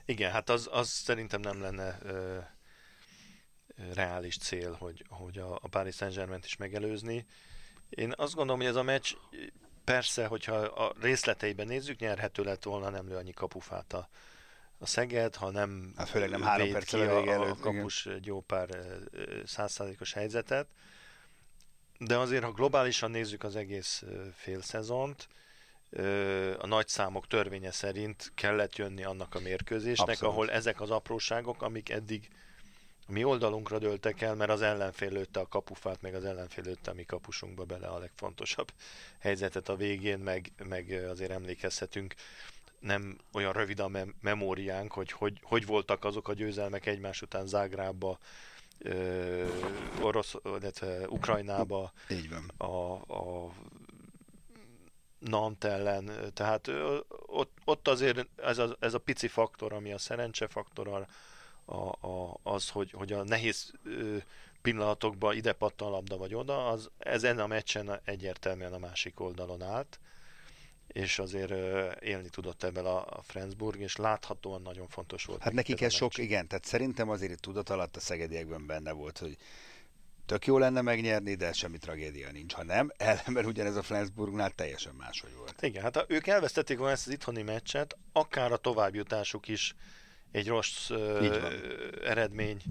Igen, 0.04 0.30
hát 0.30 0.48
az, 0.48 0.68
az 0.72 0.88
szerintem 0.88 1.40
nem 1.40 1.60
lenne 1.60 1.98
ö, 2.02 2.38
reális 3.94 4.38
cél, 4.38 4.72
hogy, 4.72 5.04
hogy 5.08 5.38
a, 5.38 5.54
a 5.54 5.68
Paris 5.68 5.94
Saint-Germain 5.94 6.40
is 6.44 6.56
megelőzni. 6.56 7.26
Én 7.88 8.12
azt 8.16 8.34
gondolom, 8.34 8.60
hogy 8.60 8.70
ez 8.70 8.76
a 8.76 8.82
meccs 8.82 9.14
persze, 9.84 10.26
hogyha 10.26 10.54
a 10.54 10.94
részleteiben 11.00 11.66
nézzük, 11.66 11.98
nyerhető 11.98 12.42
lett 12.42 12.62
volna, 12.62 12.88
nem 12.88 13.08
lő 13.08 13.16
annyi 13.16 13.32
kapufát 13.32 13.92
a, 13.92 14.08
a 14.84 14.86
Szeged, 14.86 15.34
ha 15.34 15.50
nem, 15.50 15.92
hát 15.96 16.08
főleg 16.08 16.30
nem 16.30 16.42
három 16.42 16.70
perc 16.70 16.88
ki 16.88 16.96
a, 16.96 17.26
előtt, 17.26 17.50
a 17.50 17.56
kapus 17.60 18.04
igen. 18.04 18.16
egy 18.18 18.26
jó 18.26 18.40
pár 18.40 18.68
százszázalékos 19.44 20.12
helyzetet. 20.12 20.66
De 21.98 22.18
azért, 22.18 22.44
ha 22.44 22.52
globálisan 22.52 23.10
nézzük 23.10 23.44
az 23.44 23.56
egész 23.56 24.02
fél 24.34 24.62
szezont, 24.62 25.28
a 26.58 26.66
nagy 26.66 26.88
számok 26.88 27.26
törvénye 27.26 27.70
szerint 27.70 28.32
kellett 28.34 28.76
jönni 28.76 29.04
annak 29.04 29.34
a 29.34 29.40
mérkőzésnek, 29.40 30.08
Abszolút. 30.08 30.34
ahol 30.34 30.50
ezek 30.50 30.80
az 30.80 30.90
apróságok, 30.90 31.62
amik 31.62 31.90
eddig 31.90 32.28
mi 33.08 33.24
oldalunkra 33.24 33.78
dőltek 33.78 34.20
el, 34.20 34.34
mert 34.34 34.50
az 34.50 34.62
ellenfél 34.62 35.10
lőtte 35.10 35.40
a 35.40 35.48
kapufát, 35.48 36.00
meg 36.00 36.14
az 36.14 36.24
ellenfél 36.24 36.64
lőtte 36.64 36.90
a 36.90 36.94
mi 36.94 37.04
kapusunkba 37.04 37.64
bele 37.64 37.86
a 37.86 37.98
legfontosabb 37.98 38.72
helyzetet 39.18 39.68
a 39.68 39.76
végén, 39.76 40.18
meg, 40.18 40.52
meg 40.68 41.06
azért 41.10 41.30
emlékezhetünk 41.30 42.14
nem 42.84 43.18
olyan 43.32 43.52
rövid 43.52 43.80
a 43.80 43.88
mem- 43.88 44.14
memóriánk, 44.20 44.92
hogy, 44.92 45.12
hogy 45.12 45.38
hogy 45.42 45.66
voltak 45.66 46.04
azok 46.04 46.28
a 46.28 46.32
győzelmek 46.32 46.86
egymás 46.86 47.22
után 47.22 47.46
Zágrába, 47.46 48.18
ö, 48.78 49.46
orosz, 50.00 50.34
illetve 50.44 51.08
Ukrajnába, 51.08 51.92
Így 52.10 52.30
van. 52.30 52.70
a, 52.70 52.92
a 52.92 53.52
Nant 55.18 55.64
ellen, 55.64 56.10
tehát 56.34 56.70
ott, 57.26 57.58
ott 57.64 57.88
azért 57.88 58.26
ez 58.36 58.58
a, 58.58 58.76
ez 58.80 58.94
a 58.94 58.98
pici 58.98 59.28
faktor, 59.28 59.72
ami 59.72 59.92
a 59.92 59.98
szerencse 59.98 60.48
faktor, 60.48 61.06
a, 61.64 61.74
a, 61.74 62.38
az, 62.42 62.68
hogy, 62.68 62.90
hogy 62.90 63.12
a 63.12 63.24
nehéz 63.24 63.72
pillanatokban 64.62 65.36
ide 65.36 65.52
pattan 65.52 65.90
labda 65.90 66.16
vagy 66.16 66.34
oda, 66.34 66.66
az 66.68 66.90
ezen 66.98 67.38
a 67.38 67.46
meccsen 67.46 68.00
egyértelműen 68.04 68.72
a 68.72 68.78
másik 68.78 69.20
oldalon 69.20 69.62
állt, 69.62 69.98
és 70.94 71.18
azért 71.18 71.50
élni 72.02 72.28
tudott 72.28 72.62
ebből 72.62 72.86
a, 72.86 73.20
Frenzburg, 73.22 73.80
és 73.80 73.96
láthatóan 73.96 74.62
nagyon 74.62 74.88
fontos 74.88 75.24
volt. 75.24 75.42
Hát 75.42 75.52
nekik 75.52 75.80
ez 75.80 75.92
sok, 75.92 76.16
meccs. 76.16 76.26
igen, 76.26 76.48
tehát 76.48 76.64
szerintem 76.64 77.08
azért 77.08 77.32
itt 77.32 77.40
tudat 77.40 77.70
alatt 77.70 77.96
a 77.96 78.00
szegediekben 78.00 78.66
benne 78.66 78.92
volt, 78.92 79.18
hogy 79.18 79.36
tök 80.26 80.46
jó 80.46 80.58
lenne 80.58 80.80
megnyerni, 80.80 81.34
de 81.34 81.52
semmi 81.52 81.78
tragédia 81.78 82.30
nincs. 82.30 82.52
Ha 82.52 82.64
nem, 82.64 82.90
ellenben 82.96 83.44
ugyanez 83.44 83.76
a 83.76 83.82
Flensburgnál 83.82 84.50
teljesen 84.50 84.94
máshogy 84.94 85.34
volt. 85.36 85.62
Igen, 85.62 85.82
hát 85.82 86.04
ők 86.08 86.26
elvesztették 86.26 86.78
volna 86.78 86.92
ezt 86.92 87.06
az 87.06 87.12
itthoni 87.12 87.42
meccset, 87.42 87.96
akár 88.12 88.52
a 88.52 88.56
továbbjutásuk 88.56 89.48
is 89.48 89.74
egy 90.32 90.48
rossz 90.48 90.90
ö, 90.90 91.48
eredmény 92.04 92.62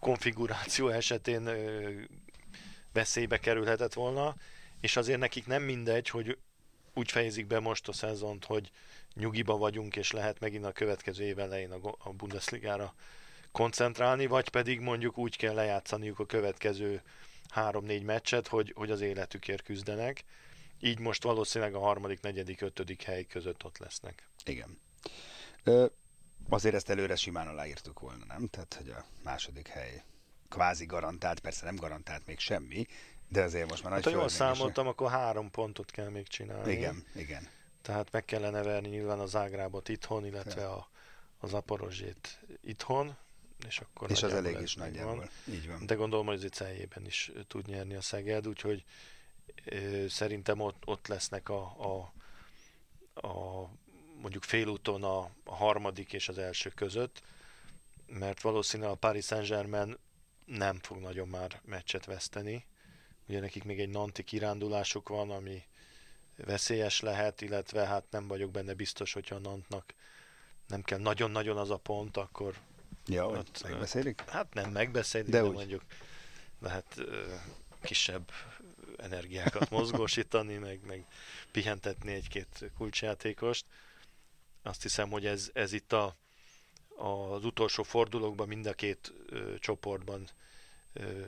konfiguráció 0.00 0.88
esetén 0.88 1.46
ö, 1.46 1.90
veszélybe 2.92 3.38
kerülhetett 3.38 3.92
volna, 3.92 4.34
és 4.80 4.96
azért 4.96 5.18
nekik 5.18 5.46
nem 5.46 5.62
mindegy, 5.62 6.08
hogy 6.08 6.38
úgy 6.98 7.10
fejezik 7.10 7.46
be 7.46 7.60
most 7.60 7.88
a 7.88 7.92
szezont, 7.92 8.44
hogy 8.44 8.70
nyugiba 9.14 9.56
vagyunk, 9.56 9.96
és 9.96 10.10
lehet 10.10 10.40
megint 10.40 10.64
a 10.64 10.72
következő 10.72 11.24
év 11.24 11.38
elején 11.38 11.72
a, 11.72 12.10
Bundesligára 12.10 12.94
koncentrálni, 13.52 14.26
vagy 14.26 14.48
pedig 14.48 14.80
mondjuk 14.80 15.18
úgy 15.18 15.36
kell 15.36 15.54
lejátszaniuk 15.54 16.18
a 16.18 16.26
következő 16.26 17.02
három-négy 17.48 18.02
meccset, 18.02 18.48
hogy, 18.48 18.72
hogy 18.76 18.90
az 18.90 19.00
életükért 19.00 19.62
küzdenek. 19.62 20.24
Így 20.80 20.98
most 20.98 21.22
valószínűleg 21.22 21.74
a 21.74 21.78
harmadik, 21.78 22.20
negyedik, 22.20 22.60
ötödik 22.60 23.02
hely 23.02 23.24
között 23.24 23.64
ott 23.64 23.78
lesznek. 23.78 24.28
Igen. 24.44 24.78
Ö, 25.64 25.86
azért 26.48 26.74
ezt 26.74 26.90
előre 26.90 27.16
simán 27.16 27.48
aláírtuk 27.48 28.00
volna, 28.00 28.24
nem? 28.24 28.46
Tehát, 28.46 28.74
hogy 28.74 28.88
a 28.88 29.04
második 29.22 29.68
hely 29.68 30.02
kvázi 30.48 30.86
garantált, 30.86 31.40
persze 31.40 31.64
nem 31.64 31.76
garantált 31.76 32.26
még 32.26 32.38
semmi, 32.38 32.86
de 33.28 33.42
azért 33.42 33.70
most 33.70 33.82
már 33.82 33.92
Hát, 33.92 34.04
nagy 34.04 34.12
ha 34.12 34.18
jól 34.18 34.28
számoltam, 34.28 34.86
akkor 34.86 35.10
három 35.10 35.50
pontot 35.50 35.90
kell 35.90 36.08
még 36.08 36.28
csinálni. 36.28 36.72
Igen, 36.72 37.04
igen. 37.14 37.48
Tehát 37.82 38.12
meg 38.12 38.24
kellene 38.24 38.62
verni 38.62 38.88
nyilván 38.88 39.20
a 39.20 39.26
Zágrábot 39.26 39.88
itthon, 39.88 40.26
illetve 40.26 40.68
a, 40.68 40.88
a 41.38 41.46
Zaporozsét 41.46 42.40
itthon, 42.60 43.16
és 43.66 43.78
akkor 43.78 44.10
És 44.10 44.22
az 44.22 44.32
elég 44.32 44.60
is 44.60 44.74
nagyjából. 44.74 45.28
Így 45.48 45.68
van. 45.68 45.86
De 45.86 45.94
gondolom, 45.94 46.26
hogy 46.26 46.44
az 46.44 46.50
celjében 46.52 47.06
is 47.06 47.32
tud 47.46 47.66
nyerni 47.66 47.94
a 47.94 48.00
Szeged, 48.00 48.48
úgyhogy 48.48 48.84
ö, 49.64 50.08
szerintem 50.08 50.60
ott, 50.60 50.82
ott 50.84 51.06
lesznek 51.06 51.48
a, 51.48 51.62
a, 51.62 52.12
a 53.28 53.68
mondjuk 54.20 54.42
félúton 54.42 55.04
a, 55.04 55.18
a 55.44 55.54
harmadik 55.54 56.12
és 56.12 56.28
az 56.28 56.38
első 56.38 56.70
között, 56.70 57.22
mert 58.06 58.40
valószínűleg 58.40 58.92
a 58.92 58.94
Paris 58.94 59.24
Saint-Germain 59.24 59.96
nem 60.44 60.78
fog 60.82 60.98
nagyon 60.98 61.28
már 61.28 61.60
meccset 61.64 62.04
veszteni. 62.04 62.66
Ugye 63.28 63.40
nekik 63.40 63.64
még 63.64 63.80
egy 63.80 63.88
Nanti 63.88 64.22
kirándulásuk 64.22 65.08
van, 65.08 65.30
ami 65.30 65.62
veszélyes 66.36 67.00
lehet, 67.00 67.40
illetve 67.40 67.86
hát 67.86 68.04
nem 68.10 68.28
vagyok 68.28 68.50
benne 68.50 68.74
biztos, 68.74 69.12
hogyha 69.12 69.34
a 69.34 69.38
Nantnak 69.38 69.94
nem 70.66 70.82
kell 70.82 70.98
nagyon-nagyon 70.98 71.56
az 71.56 71.70
a 71.70 71.76
pont, 71.76 72.16
akkor 72.16 72.54
Ja, 73.06 73.26
ott, 73.26 73.62
megbeszélik? 73.62 74.20
Hát 74.20 74.54
nem 74.54 74.70
megbeszélik, 74.70 75.30
De 75.30 75.40
de, 75.40 75.48
úgy. 75.48 75.54
mondjuk 75.54 75.82
lehet 76.60 76.94
ö, 76.96 77.34
kisebb 77.82 78.30
energiákat 78.96 79.70
mozgósítani, 79.78 80.56
meg, 80.56 80.80
meg 80.86 81.06
pihentetni 81.50 82.12
egy-két 82.12 82.70
kulcsjátékost. 82.76 83.64
Azt 84.62 84.82
hiszem, 84.82 85.10
hogy 85.10 85.26
ez, 85.26 85.50
ez 85.52 85.72
itt 85.72 85.92
a, 85.92 86.16
az 86.96 87.44
utolsó 87.44 87.82
fordulókban 87.82 88.48
mind 88.48 88.66
a 88.66 88.72
két 88.72 89.12
ö, 89.26 89.58
csoportban 89.58 90.28
ö, 90.92 91.24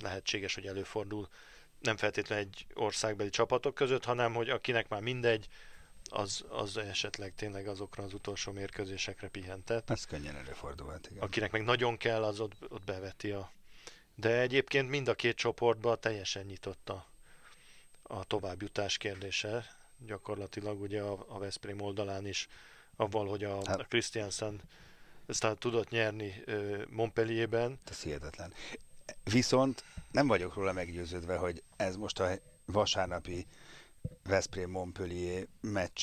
lehetséges, 0.00 0.54
hogy 0.54 0.66
előfordul. 0.66 1.28
Nem 1.80 1.96
feltétlenül 1.96 2.44
egy 2.44 2.66
országbeli 2.74 3.30
csapatok 3.30 3.74
között, 3.74 4.04
hanem 4.04 4.34
hogy 4.34 4.50
akinek 4.50 4.88
már 4.88 5.00
mindegy, 5.00 5.48
az, 6.10 6.44
az 6.48 6.76
esetleg 6.76 7.34
tényleg 7.34 7.66
azokra 7.66 8.02
az 8.02 8.14
utolsó 8.14 8.52
mérkőzésekre 8.52 9.28
pihentet. 9.28 9.90
Ez 9.90 10.04
könnyen 10.04 10.36
előfordulhat, 10.36 11.08
igen. 11.10 11.22
Akinek 11.22 11.50
meg 11.50 11.64
nagyon 11.64 11.96
kell, 11.96 12.24
az 12.24 12.40
ott, 12.40 12.52
ott 12.68 12.84
beveti 12.84 13.30
a... 13.30 13.50
De 14.14 14.40
egyébként 14.40 14.88
mind 14.88 15.08
a 15.08 15.14
két 15.14 15.36
csoportban 15.36 16.00
teljesen 16.00 16.44
nyitott 16.44 16.88
a, 16.88 17.06
a 18.02 18.24
továbbjutás 18.24 18.96
kérdése. 18.96 19.76
Gyakorlatilag 20.06 20.80
ugye 20.80 21.02
a, 21.02 21.24
a 21.28 21.38
Veszprém 21.38 21.80
oldalán 21.80 22.26
is 22.26 22.48
avval, 22.96 23.26
hogy 23.28 23.44
a, 23.44 23.54
Hát- 23.66 23.80
a 23.80 23.84
Christiansen 23.84 24.60
ezt 25.26 25.56
tudott 25.58 25.88
nyerni 25.88 26.44
Montpellierben. 26.88 27.78
Ez 27.90 28.02
hihetetlen. 28.02 28.54
Viszont 29.24 29.84
nem 30.10 30.26
vagyok 30.26 30.54
róla 30.54 30.72
meggyőződve, 30.72 31.36
hogy 31.36 31.62
ez 31.76 31.96
most 31.96 32.20
a 32.20 32.30
vasárnapi 32.64 33.46
Veszprém-Montpellier 34.22 35.46
meccs 35.60 36.02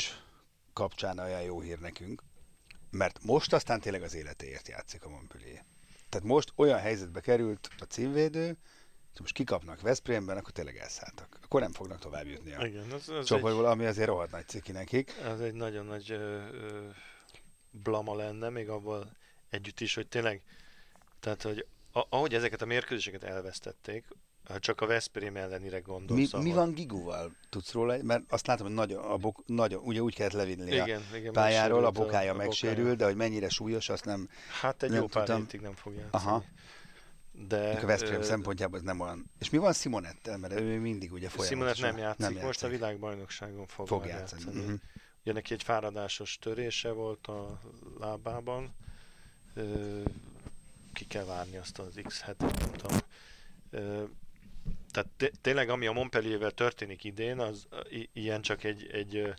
kapcsán 0.73 1.19
olyan 1.19 1.41
jó 1.41 1.61
hír 1.61 1.79
nekünk, 1.79 2.23
mert 2.91 3.23
most 3.23 3.53
aztán 3.53 3.79
tényleg 3.79 4.01
az 4.01 4.13
életéért 4.13 4.67
játszik 4.67 5.05
a 5.05 5.09
Montpellier. 5.09 5.65
Tehát 6.09 6.27
most 6.27 6.53
olyan 6.55 6.79
helyzetbe 6.79 7.19
került 7.19 7.69
a 7.79 7.83
címvédő, 7.83 8.45
hogy 9.11 9.21
most 9.21 9.33
kikapnak 9.33 9.81
Veszprémben, 9.81 10.37
akkor 10.37 10.51
tényleg 10.51 10.77
elszálltak. 10.77 11.39
Akkor 11.43 11.61
nem 11.61 11.71
fognak 11.71 11.99
tovább 11.99 12.27
jutni 12.27 12.53
a 12.53 12.65
Igen, 12.65 12.93
ez, 12.93 13.09
egy, 13.09 13.23
csoportból, 13.23 13.65
ami 13.65 13.85
azért 13.85 14.07
rohadt 14.07 14.31
nagy 14.31 14.47
ciki 14.47 14.71
nekik. 14.71 15.11
ez 15.23 15.39
egy 15.39 15.53
nagyon 15.53 15.85
nagy 15.85 16.11
ö, 16.11 16.47
ö, 16.51 16.87
blama 17.71 18.15
lenne, 18.15 18.49
még 18.49 18.69
abban 18.69 19.17
együtt 19.49 19.79
is, 19.79 19.95
hogy 19.95 20.07
tényleg, 20.07 20.41
tehát, 21.19 21.41
hogy 21.41 21.65
ahogy 22.09 22.33
ezeket 22.33 22.61
a 22.61 22.65
mérkőzéseket 22.65 23.23
elvesztették, 23.23 24.05
csak 24.57 24.81
a 24.81 24.85
Veszprém 24.85 25.35
ellenire 25.35 25.75
Mi, 25.75 25.81
gondolsz. 25.81 26.31
mi 26.33 26.39
ahol- 26.51 26.53
van 26.55 26.73
Giguval? 26.73 27.31
Tudsz 27.49 27.71
róla? 27.71 28.03
Mert 28.03 28.23
azt 28.31 28.47
látom, 28.47 28.65
hogy 28.67 28.75
nagyon, 28.75 29.03
a 29.03 29.17
bok, 29.17 29.43
nagyon 29.45 29.81
ugye 29.83 29.99
úgy 30.01 30.15
kellett 30.15 30.33
levinni 30.33 30.79
a 30.79 30.83
Igen, 30.83 31.01
igen, 31.15 31.31
pályáról, 31.33 31.85
a 31.85 31.91
bokája 31.91 32.33
a 32.33 32.35
megsérült, 32.35 32.77
bokája. 32.77 32.95
de 32.95 33.05
hogy 33.05 33.15
mennyire 33.15 33.49
súlyos, 33.49 33.89
azt 33.89 34.05
nem... 34.05 34.29
Hát 34.61 34.83
egy 34.83 34.89
nem 34.89 34.99
jó 34.99 35.05
pár 35.07 35.23
tudtam. 35.25 35.41
hétig 35.41 35.61
nem 35.61 35.73
fog 35.73 35.93
játszani. 35.93 36.23
Aha. 36.25 36.43
De 37.47 37.79
A 37.81 37.85
Veszprém 37.85 38.19
ö, 38.19 38.23
szempontjából 38.23 38.77
ez 38.77 38.83
nem 38.85 38.99
olyan... 38.99 39.31
És 39.39 39.49
mi 39.49 39.57
van 39.57 39.73
Simonettel? 39.73 40.37
Mert 40.37 40.59
ő 40.59 40.79
mindig 40.79 41.11
ugye 41.13 41.29
folyamatosan 41.29 41.89
nem 41.89 41.97
játszik, 41.97 42.41
most 42.41 42.63
a 42.63 42.67
világbajnokságon 42.67 43.65
fog, 43.67 43.87
Fog 43.87 44.05
játszani. 44.05 44.41
játszani. 44.45 44.63
Mhm. 44.65 44.73
Ugye 45.23 45.33
neki 45.33 45.53
egy 45.53 45.63
fáradásos 45.63 46.37
törése 46.37 46.91
volt 46.91 47.27
a 47.27 47.59
lábában. 47.99 48.75
Ö, 49.53 50.01
ki 50.93 51.05
kell 51.05 51.23
várni 51.25 51.57
azt 51.57 51.79
az 51.79 51.99
X 52.03 52.21
hetet, 52.21 52.59
nem 52.59 52.71
tudom. 52.71 52.97
Ö, 53.71 54.03
tehát 54.91 55.09
té- 55.17 55.39
tényleg 55.41 55.69
ami 55.69 55.85
a 55.87 55.91
Montpelliervel 55.91 56.51
történik 56.51 57.03
idén, 57.03 57.39
az 57.39 57.67
i- 57.89 58.09
ilyen 58.13 58.41
csak 58.41 58.63
egy, 58.63 58.89
egy 58.91 59.33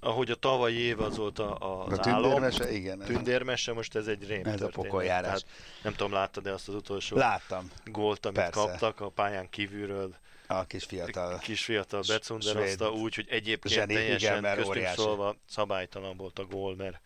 ahogy 0.00 0.30
a 0.30 0.34
tavalyi 0.34 0.76
év 0.78 1.00
az 1.00 1.16
volt 1.16 1.38
a, 1.38 1.56
a, 1.58 1.86
A 1.86 1.98
tündérmese, 1.98 2.72
igen. 2.72 3.00
ez 3.02 3.08
a- 3.08 3.12
tündérmese, 3.12 3.72
most 3.72 3.94
ez 3.96 4.06
egy 4.06 4.26
rém 4.26 4.44
Ez 4.46 4.60
a 4.62 4.68
pokoljárás. 4.68 5.40
Tehát 5.42 5.44
Nem 5.82 5.92
tudom, 5.92 6.12
láttad-e 6.12 6.52
azt 6.52 6.68
az 6.68 6.74
utolsó 6.74 7.16
Láttam. 7.16 7.70
gólt, 7.84 8.26
amit 8.26 8.38
Persze. 8.40 8.60
kaptak 8.60 9.00
a 9.00 9.08
pályán 9.08 9.48
kívülről 9.50 10.16
A 10.46 10.64
kis 10.64 10.84
fiatal. 10.84 11.38
kis 11.38 11.64
fiatal 11.64 12.02
Becunder 12.08 12.54
svéd 12.54 12.64
azta 12.68 12.90
úgy, 12.92 13.14
hogy 13.14 13.26
egyébként 13.30 13.74
zseni, 13.74 13.92
igen, 13.92 14.04
teljesen 14.04 14.40
mert 14.40 14.56
köztünk 14.56 14.76
óriási. 14.76 15.00
szólva 15.00 15.36
szabálytalan 15.48 16.16
volt 16.16 16.38
a 16.38 16.44
gól, 16.44 16.76
mert 16.76 17.00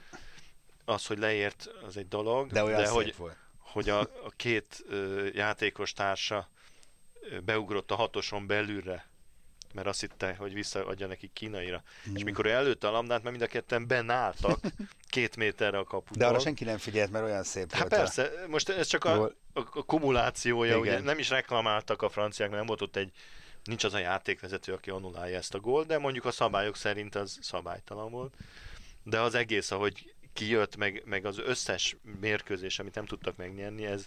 az, 0.85 1.07
hogy 1.07 1.19
leért, 1.19 1.71
az 1.87 1.97
egy 1.97 2.09
dolog, 2.09 2.51
De 2.53 2.63
olyan 2.65 2.83
de 2.83 2.89
hogy, 2.89 3.15
volt. 3.17 3.37
hogy 3.59 3.89
a, 3.89 4.01
a 4.01 4.33
két 4.37 4.85
ö, 4.89 5.27
játékos 5.33 5.93
társa 5.93 6.49
ö, 7.21 7.41
beugrott 7.41 7.91
a 7.91 7.95
hatoson 7.95 8.47
belülre, 8.47 9.07
mert 9.75 9.87
azt 9.87 10.01
hitte, 10.01 10.35
hogy 10.35 10.53
visszaadja 10.53 11.07
neki 11.07 11.31
kínaira. 11.33 11.83
Mm. 12.11 12.15
És 12.15 12.25
mikor 12.25 12.47
ő 12.47 12.51
előtte 12.51 12.89
a 12.89 12.91
labdát, 12.91 13.23
mert 13.23 13.31
mind 13.37 13.43
a 13.43 13.53
ketten 13.53 13.87
benálltak 13.87 14.61
két 15.11 15.37
méterre 15.37 15.79
a 15.79 15.85
kaputól. 15.85 16.17
De 16.17 16.27
arra 16.27 16.39
senki 16.39 16.65
nem 16.65 16.79
figyelt, 16.79 17.11
mert 17.11 17.25
olyan 17.25 17.43
szép 17.43 17.71
Hát 17.73 17.81
volt. 17.81 17.93
a- 17.93 17.97
persze, 17.97 18.31
most 18.49 18.69
ez 18.69 18.87
csak 18.87 19.05
a, 19.05 19.23
a, 19.25 19.33
a 19.53 19.63
kumulációja, 19.85 20.71
Igen. 20.77 20.81
ugye 20.81 21.01
nem 21.01 21.19
is 21.19 21.29
reklamáltak 21.29 22.03
a 22.03 22.09
franciák, 22.09 22.49
mert 22.49 22.59
nem 22.59 22.69
volt 22.69 22.83
ott 22.83 22.97
egy 22.97 23.13
nincs 23.65 23.85
az 23.85 23.95
a 23.95 23.99
játékvezető, 23.99 24.73
aki 24.73 24.91
annulálja 24.91 25.37
ezt 25.37 25.55
a 25.55 25.61
gólt, 25.61 25.87
de 25.87 25.99
mondjuk 25.99 26.25
a 26.25 26.31
szabályok 26.31 26.77
szerint 26.77 27.15
az 27.15 27.39
szabálytalan 27.43 28.11
volt. 28.11 28.35
De 29.03 29.21
az 29.21 29.35
egész, 29.35 29.71
ahogy 29.71 30.14
kijött, 30.35 30.77
meg, 30.77 31.03
meg 31.05 31.25
az 31.25 31.39
összes 31.39 31.97
mérkőzés, 32.21 32.79
amit 32.79 32.95
nem 32.95 33.07
tudtak 33.07 33.37
megnyerni, 33.37 33.85
ez, 33.85 34.07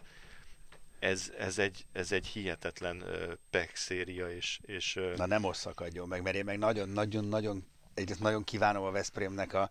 ez, 0.99 1.31
ez, 1.37 1.57
egy, 1.57 1.85
ez 1.91 2.11
egy 2.11 2.27
hihetetlen 2.27 2.97
uh, 3.01 3.33
pek 3.49 3.75
széria, 3.75 4.29
és, 4.29 4.59
és 4.65 4.99
Na 5.15 5.25
nem 5.25 5.41
most 5.41 5.59
szakadjon 5.59 6.07
meg, 6.07 6.21
mert 6.21 6.35
én 6.35 6.45
meg 6.45 6.57
nagyon-nagyon-nagyon 6.57 7.65
egyrészt 7.97 8.19
nagyon 8.19 8.43
kívánom 8.43 8.83
a 8.83 8.91
Veszprémnek 8.91 9.53
a 9.53 9.69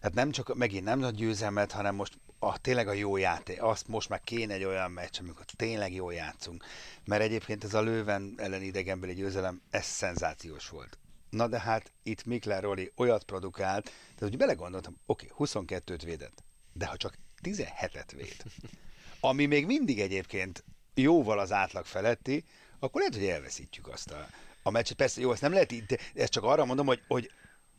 tehát 0.00 0.14
nem 0.14 0.30
csak 0.30 0.54
megint 0.54 0.84
nem 0.84 0.98
nagy 0.98 1.14
győzelmet, 1.14 1.72
hanem 1.72 1.94
most 1.94 2.18
a, 2.38 2.58
tényleg 2.58 2.88
a 2.88 2.92
jó 2.92 3.16
játék. 3.16 3.62
Azt 3.62 3.88
most 3.88 4.08
már 4.08 4.20
kéne 4.24 4.54
egy 4.54 4.64
olyan 4.64 4.90
meccs, 4.90 5.18
amikor 5.20 5.44
tényleg 5.44 5.94
jól 5.94 6.14
játszunk. 6.14 6.64
Mert 7.04 7.22
egyébként 7.22 7.64
ez 7.64 7.74
a 7.74 7.80
Lőven 7.80 8.34
ellen 8.36 8.62
idegenbeli 8.62 9.14
győzelem, 9.14 9.60
ez 9.70 9.84
szenzációs 9.84 10.68
volt. 10.68 10.98
Na 11.34 11.46
de 11.46 11.60
hát 11.60 11.92
itt 12.02 12.24
Mikler 12.24 12.62
Roli 12.62 12.92
olyat 12.96 13.24
produkált, 13.24 13.84
tehát 13.84 14.18
hogy 14.18 14.36
belegondoltam, 14.36 14.96
oké, 15.06 15.30
okay, 15.36 15.46
22-t 15.66 16.02
védett, 16.04 16.44
de 16.72 16.86
ha 16.86 16.96
csak 16.96 17.18
17-et 17.42 18.12
véd, 18.16 18.36
ami 19.20 19.46
még 19.46 19.66
mindig 19.66 20.00
egyébként 20.00 20.64
jóval 20.94 21.38
az 21.38 21.52
átlag 21.52 21.84
feletti, 21.84 22.44
akkor 22.78 23.00
lehet, 23.00 23.16
hogy 23.16 23.26
elveszítjük 23.26 23.88
azt 23.88 24.10
a, 24.10 24.26
a 24.62 24.70
meccset. 24.70 24.96
Persze, 24.96 25.20
jó, 25.20 25.32
ezt 25.32 25.40
nem 25.40 25.52
lehet 25.52 25.72
így, 25.72 25.84
de 25.84 25.98
ezt 26.14 26.32
csak 26.32 26.44
arra 26.44 26.64
mondom, 26.64 26.86
hogy, 26.86 27.02
hogy 27.08 27.30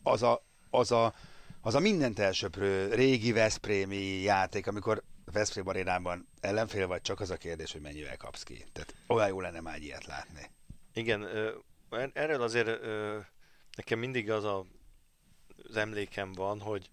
az 0.03 0.23
a, 0.23 0.45
az 0.69 0.91
a 0.91 1.13
az 1.61 1.75
a 1.75 1.79
mindent 1.79 2.19
elsöprő 2.19 2.93
régi 2.93 3.31
Veszprémi 3.31 4.21
játék, 4.21 4.67
amikor 4.67 5.03
Veszprém 5.31 5.67
arénában 5.67 6.27
ellenfél 6.39 6.87
vagy, 6.87 7.01
csak 7.01 7.19
az 7.19 7.29
a 7.29 7.37
kérdés, 7.37 7.71
hogy 7.71 7.81
mennyivel 7.81 8.17
kapsz 8.17 8.43
ki. 8.43 8.65
Tehát 8.73 8.95
olyan 9.07 9.27
jó 9.27 9.41
lenne 9.41 9.61
már 9.61 9.81
ilyet 9.81 10.05
látni. 10.05 10.49
Igen, 10.93 11.27
er-, 11.89 12.11
erről 12.13 12.41
azért 12.41 12.67
nekem 13.75 13.99
mindig 13.99 14.31
az 14.31 14.43
a, 14.43 14.65
az 15.69 15.75
emlékem 15.75 16.31
van, 16.33 16.59
hogy 16.59 16.89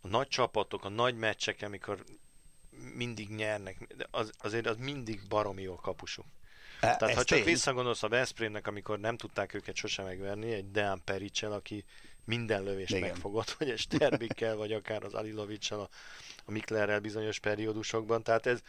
a 0.00 0.08
nagy 0.08 0.28
csapatok, 0.28 0.84
a 0.84 0.88
nagy 0.88 1.16
meccsek, 1.16 1.62
amikor 1.62 2.04
mindig 2.94 3.28
nyernek, 3.28 3.96
az, 4.10 4.32
azért 4.38 4.66
az 4.66 4.76
mindig 4.76 5.20
baromi 5.28 5.62
jó 5.62 5.74
kapusú. 5.74 6.22
E, 6.80 6.96
Tehát 6.96 7.14
ha 7.14 7.24
csak 7.24 7.38
tény. 7.38 7.46
visszagondolsz 7.46 8.02
a 8.02 8.08
Veszprémnek, 8.08 8.66
amikor 8.66 8.98
nem 8.98 9.16
tudták 9.16 9.54
őket 9.54 9.76
sosem 9.76 10.04
megverni, 10.04 10.52
egy 10.52 10.70
Deán 10.70 11.00
Pericsel, 11.04 11.52
aki 11.52 11.84
minden 12.24 12.62
lövést 12.62 12.94
Igen. 12.94 13.08
megfogott, 13.08 13.50
vagy 13.50 13.70
egy 13.70 13.78
Sterbikkel, 13.78 14.56
vagy 14.56 14.72
akár 14.72 15.04
az 15.04 15.14
Alilovicsal, 15.14 15.80
a, 15.80 15.88
a 16.44 16.50
Miklerrel 16.50 17.00
bizonyos 17.00 17.38
periódusokban. 17.38 18.22
Tehát 18.22 18.46
ez 18.46 18.62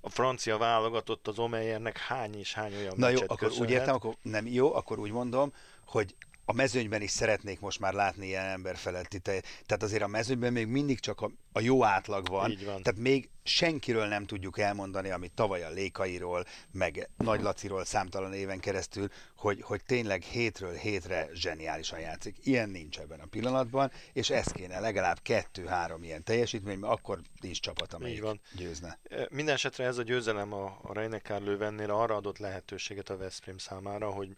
a 0.00 0.08
francia 0.08 0.58
válogatott 0.58 1.28
az 1.28 1.38
Omeyernek 1.38 1.98
hány 1.98 2.38
és 2.38 2.54
hány 2.54 2.74
olyan 2.74 2.94
Na 2.96 3.08
jó, 3.08 3.20
akkor 3.20 3.36
köszönhet. 3.36 3.68
úgy 3.68 3.70
értem, 3.70 3.94
akkor 3.94 4.16
nem 4.22 4.46
jó, 4.46 4.74
akkor 4.74 4.98
úgy 4.98 5.10
mondom, 5.10 5.52
hogy 5.84 6.14
a 6.50 6.52
mezőnyben 6.52 7.02
is 7.02 7.10
szeretnék 7.10 7.60
most 7.60 7.80
már 7.80 7.92
látni 7.92 8.26
ilyen 8.26 8.46
ember 8.46 8.76
feletti 8.76 9.18
te. 9.18 9.40
Tehát 9.66 9.82
azért 9.82 10.02
a 10.02 10.06
mezőnyben 10.06 10.52
még 10.52 10.66
mindig 10.66 11.00
csak 11.00 11.20
a, 11.20 11.30
a 11.52 11.60
jó 11.60 11.84
átlag 11.84 12.28
van. 12.28 12.50
Így 12.50 12.64
van. 12.64 12.82
Tehát 12.82 13.00
még 13.00 13.28
senkiről 13.42 14.06
nem 14.06 14.26
tudjuk 14.26 14.58
elmondani, 14.58 15.10
amit 15.10 15.32
tavaly 15.32 15.62
a 15.62 15.70
Lékairól, 15.70 16.44
meg 16.72 17.08
Nagy 17.16 17.40
Laciról 17.40 17.84
számtalan 17.84 18.32
éven 18.32 18.60
keresztül, 18.60 19.08
hogy, 19.36 19.62
hogy 19.62 19.84
tényleg 19.84 20.22
hétről 20.22 20.74
hétre 20.74 21.28
zseniálisan 21.32 22.00
játszik. 22.00 22.36
Ilyen 22.42 22.68
nincs 22.68 22.98
ebben 22.98 23.20
a 23.20 23.26
pillanatban, 23.26 23.90
és 24.12 24.30
ez 24.30 24.46
kéne 24.46 24.80
legalább 24.80 25.18
kettő-három 25.22 26.02
ilyen 26.02 26.24
teljesítmény, 26.24 26.78
mert 26.78 26.92
akkor 26.92 27.20
nincs 27.40 27.60
csapat, 27.60 27.92
amelyik 27.92 28.22
van. 28.22 28.40
győzne. 28.56 28.98
Minden 29.28 29.54
esetre 29.54 29.84
ez 29.84 29.98
a 29.98 30.02
győzelem 30.02 30.52
a, 30.52 30.80
a 30.82 31.38
lővennél 31.38 31.90
arra 31.90 32.16
adott 32.16 32.38
lehetőséget 32.38 33.10
a 33.10 33.16
Veszprém 33.16 33.58
számára, 33.58 34.10
hogy 34.10 34.34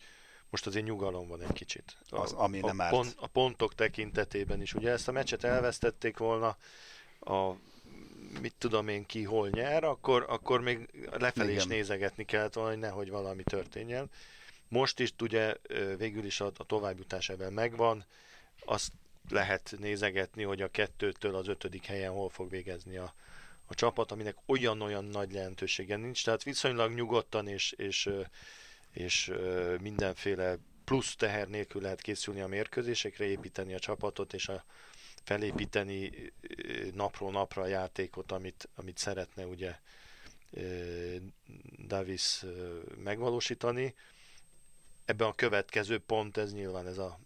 most 0.52 0.66
azért 0.66 0.84
nyugalom 0.84 1.28
van 1.28 1.42
egy 1.42 1.52
kicsit. 1.52 1.96
A, 2.08 2.16
az, 2.16 2.32
ami 2.32 2.58
nem 2.58 2.78
a, 2.78 2.88
pont, 2.88 3.14
a 3.16 3.26
pontok 3.26 3.74
tekintetében 3.74 4.60
is. 4.60 4.74
Ugye 4.74 4.90
ezt 4.90 5.08
a 5.08 5.12
meccset 5.12 5.44
elvesztették 5.44 6.16
volna, 6.16 6.56
a 7.20 7.52
mit 8.40 8.54
tudom 8.58 8.88
én 8.88 9.06
ki 9.06 9.22
hol 9.22 9.48
nyer, 9.48 9.84
akkor, 9.84 10.24
akkor 10.28 10.60
még 10.60 11.08
lefelé 11.10 11.50
Igen. 11.50 11.60
is 11.60 11.66
nézegetni 11.66 12.24
kellett 12.24 12.54
volna, 12.54 12.70
hogy 12.70 12.78
nehogy 12.78 13.10
valami 13.10 13.42
történjen. 13.42 14.10
Most 14.68 15.00
is 15.00 15.12
ugye 15.20 15.56
végül 15.96 16.24
is 16.24 16.40
a, 16.40 16.52
a 16.56 16.64
továbbjutás 16.64 17.28
ebben 17.28 17.52
megvan, 17.52 18.04
azt 18.64 18.92
lehet 19.30 19.74
nézegetni, 19.78 20.42
hogy 20.42 20.62
a 20.62 20.70
kettőtől 20.70 21.34
az 21.34 21.48
ötödik 21.48 21.84
helyen 21.84 22.12
hol 22.12 22.28
fog 22.28 22.50
végezni 22.50 22.96
a, 22.96 23.14
a 23.66 23.74
csapat, 23.74 24.12
aminek 24.12 24.36
olyan-olyan 24.46 25.04
nagy 25.04 25.32
lehetősége 25.32 25.96
nincs, 25.96 26.24
tehát 26.24 26.42
viszonylag 26.42 26.94
nyugodtan 26.94 27.48
és, 27.48 27.72
és 27.72 28.10
és 28.92 29.32
mindenféle 29.80 30.58
plusz 30.84 31.16
teher 31.16 31.48
nélkül 31.48 31.82
lehet 31.82 32.00
készülni 32.00 32.40
a 32.40 32.46
mérkőzésekre, 32.46 33.24
építeni 33.24 33.74
a 33.74 33.78
csapatot, 33.78 34.32
és 34.32 34.48
a, 34.48 34.64
felépíteni 35.24 36.32
napról 36.94 37.30
napra 37.30 37.62
a 37.62 37.66
játékot, 37.66 38.32
amit, 38.32 38.68
amit 38.74 38.98
szeretne 38.98 39.46
ugye 39.46 39.78
Davis 41.86 42.44
megvalósítani. 42.96 43.94
Ebben 45.04 45.28
a 45.28 45.34
következő 45.34 45.98
pont, 45.98 46.36
ez 46.36 46.52
nyilván 46.52 46.86
ez 46.86 46.98
a, 46.98 47.18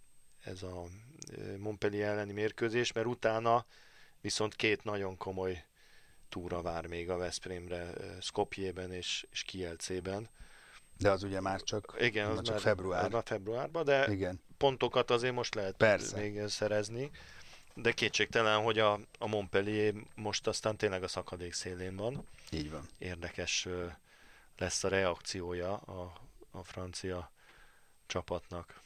ez 0.45 0.62
a 0.62 0.85
Montpellier 1.59 2.11
elleni 2.11 2.33
mérkőzés, 2.33 2.93
mert 2.93 3.07
utána 3.07 3.67
viszont 4.21 4.55
két 4.55 4.85
nagyon 4.85 5.17
komoly 5.17 5.64
túra 6.29 6.62
vár 6.62 6.87
még 6.87 7.11
a 7.11 7.17
Veszprémre, 7.17 7.93
Skopjében 8.21 8.93
és, 8.93 9.27
és 9.31 9.43
Kielcében 9.43 10.29
de 10.99 11.11
az 11.11 11.23
ugye 11.23 11.41
már 11.41 11.63
csak, 11.63 11.97
Igen, 11.99 12.31
az 12.31 12.43
csak 12.43 12.55
már, 12.55 12.61
február. 12.61 13.05
Az 13.05 13.11
már 13.11 13.23
februárban, 13.25 13.85
de 13.85 14.13
Igen. 14.13 14.41
pontokat 14.57 15.11
azért 15.11 15.35
most 15.35 15.55
lehet 15.55 15.77
Persze. 15.77 16.17
még 16.17 16.49
szerezni. 16.49 17.11
De 17.75 17.93
kétségtelen, 17.93 18.63
hogy 18.63 18.79
a, 18.79 19.01
a 19.19 19.27
Montpellier 19.27 19.95
most 20.15 20.47
aztán 20.47 20.77
tényleg 20.77 21.03
a 21.03 21.09
szakadék 21.09 21.53
szélén 21.53 21.97
van. 21.97 22.27
Így 22.51 22.71
van. 22.71 22.89
Érdekes 22.99 23.69
lesz 24.59 24.85
a 24.85 24.89
reakciója 24.89 25.77
a, 25.77 26.13
a 26.51 26.63
francia 26.63 27.31
csapatnak. 28.07 28.81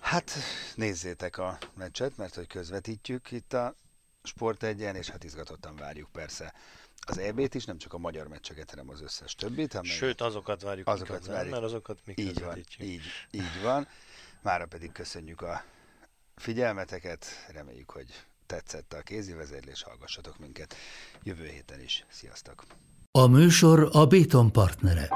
Hát 0.00 0.32
nézzétek 0.74 1.38
a 1.38 1.58
meccset, 1.74 2.16
mert 2.16 2.34
hogy 2.34 2.46
közvetítjük 2.46 3.30
itt 3.30 3.52
a 3.52 3.74
Sport 4.22 4.62
egyen, 4.62 4.96
és 4.96 5.08
hát 5.08 5.24
izgatottan 5.24 5.76
várjuk 5.76 6.10
persze 6.10 6.54
az 7.06 7.18
EB-t 7.18 7.54
is, 7.54 7.64
nem 7.64 7.78
csak 7.78 7.92
a 7.92 7.98
magyar 7.98 8.28
meccseket, 8.28 8.70
hanem 8.70 8.88
az 8.88 9.02
összes 9.02 9.34
többit. 9.34 9.78
Sőt, 9.82 10.20
azokat 10.20 10.62
várjuk, 10.62 10.88
azokat 10.88 11.26
várjuk. 11.26 11.52
mert 11.52 11.64
azokat 11.64 11.98
mi 12.04 12.14
így 12.16 12.40
van, 12.40 12.56
így, 12.78 13.02
így 13.30 13.62
van. 13.62 13.88
Mára 14.42 14.66
pedig 14.66 14.92
köszönjük 14.92 15.40
a 15.40 15.64
figyelmeteket, 16.36 17.26
reméljük, 17.52 17.90
hogy 17.90 18.06
tetszett 18.46 18.92
a 18.92 19.02
kézi 19.02 19.32
vezérlés, 19.32 19.82
hallgassatok 19.82 20.38
minket 20.38 20.74
jövő 21.22 21.46
héten 21.46 21.80
is. 21.80 22.04
Sziasztok! 22.08 22.64
A 23.10 23.26
műsor 23.26 23.88
a 23.92 24.06
Béton 24.06 24.52
partnere. 24.52 25.08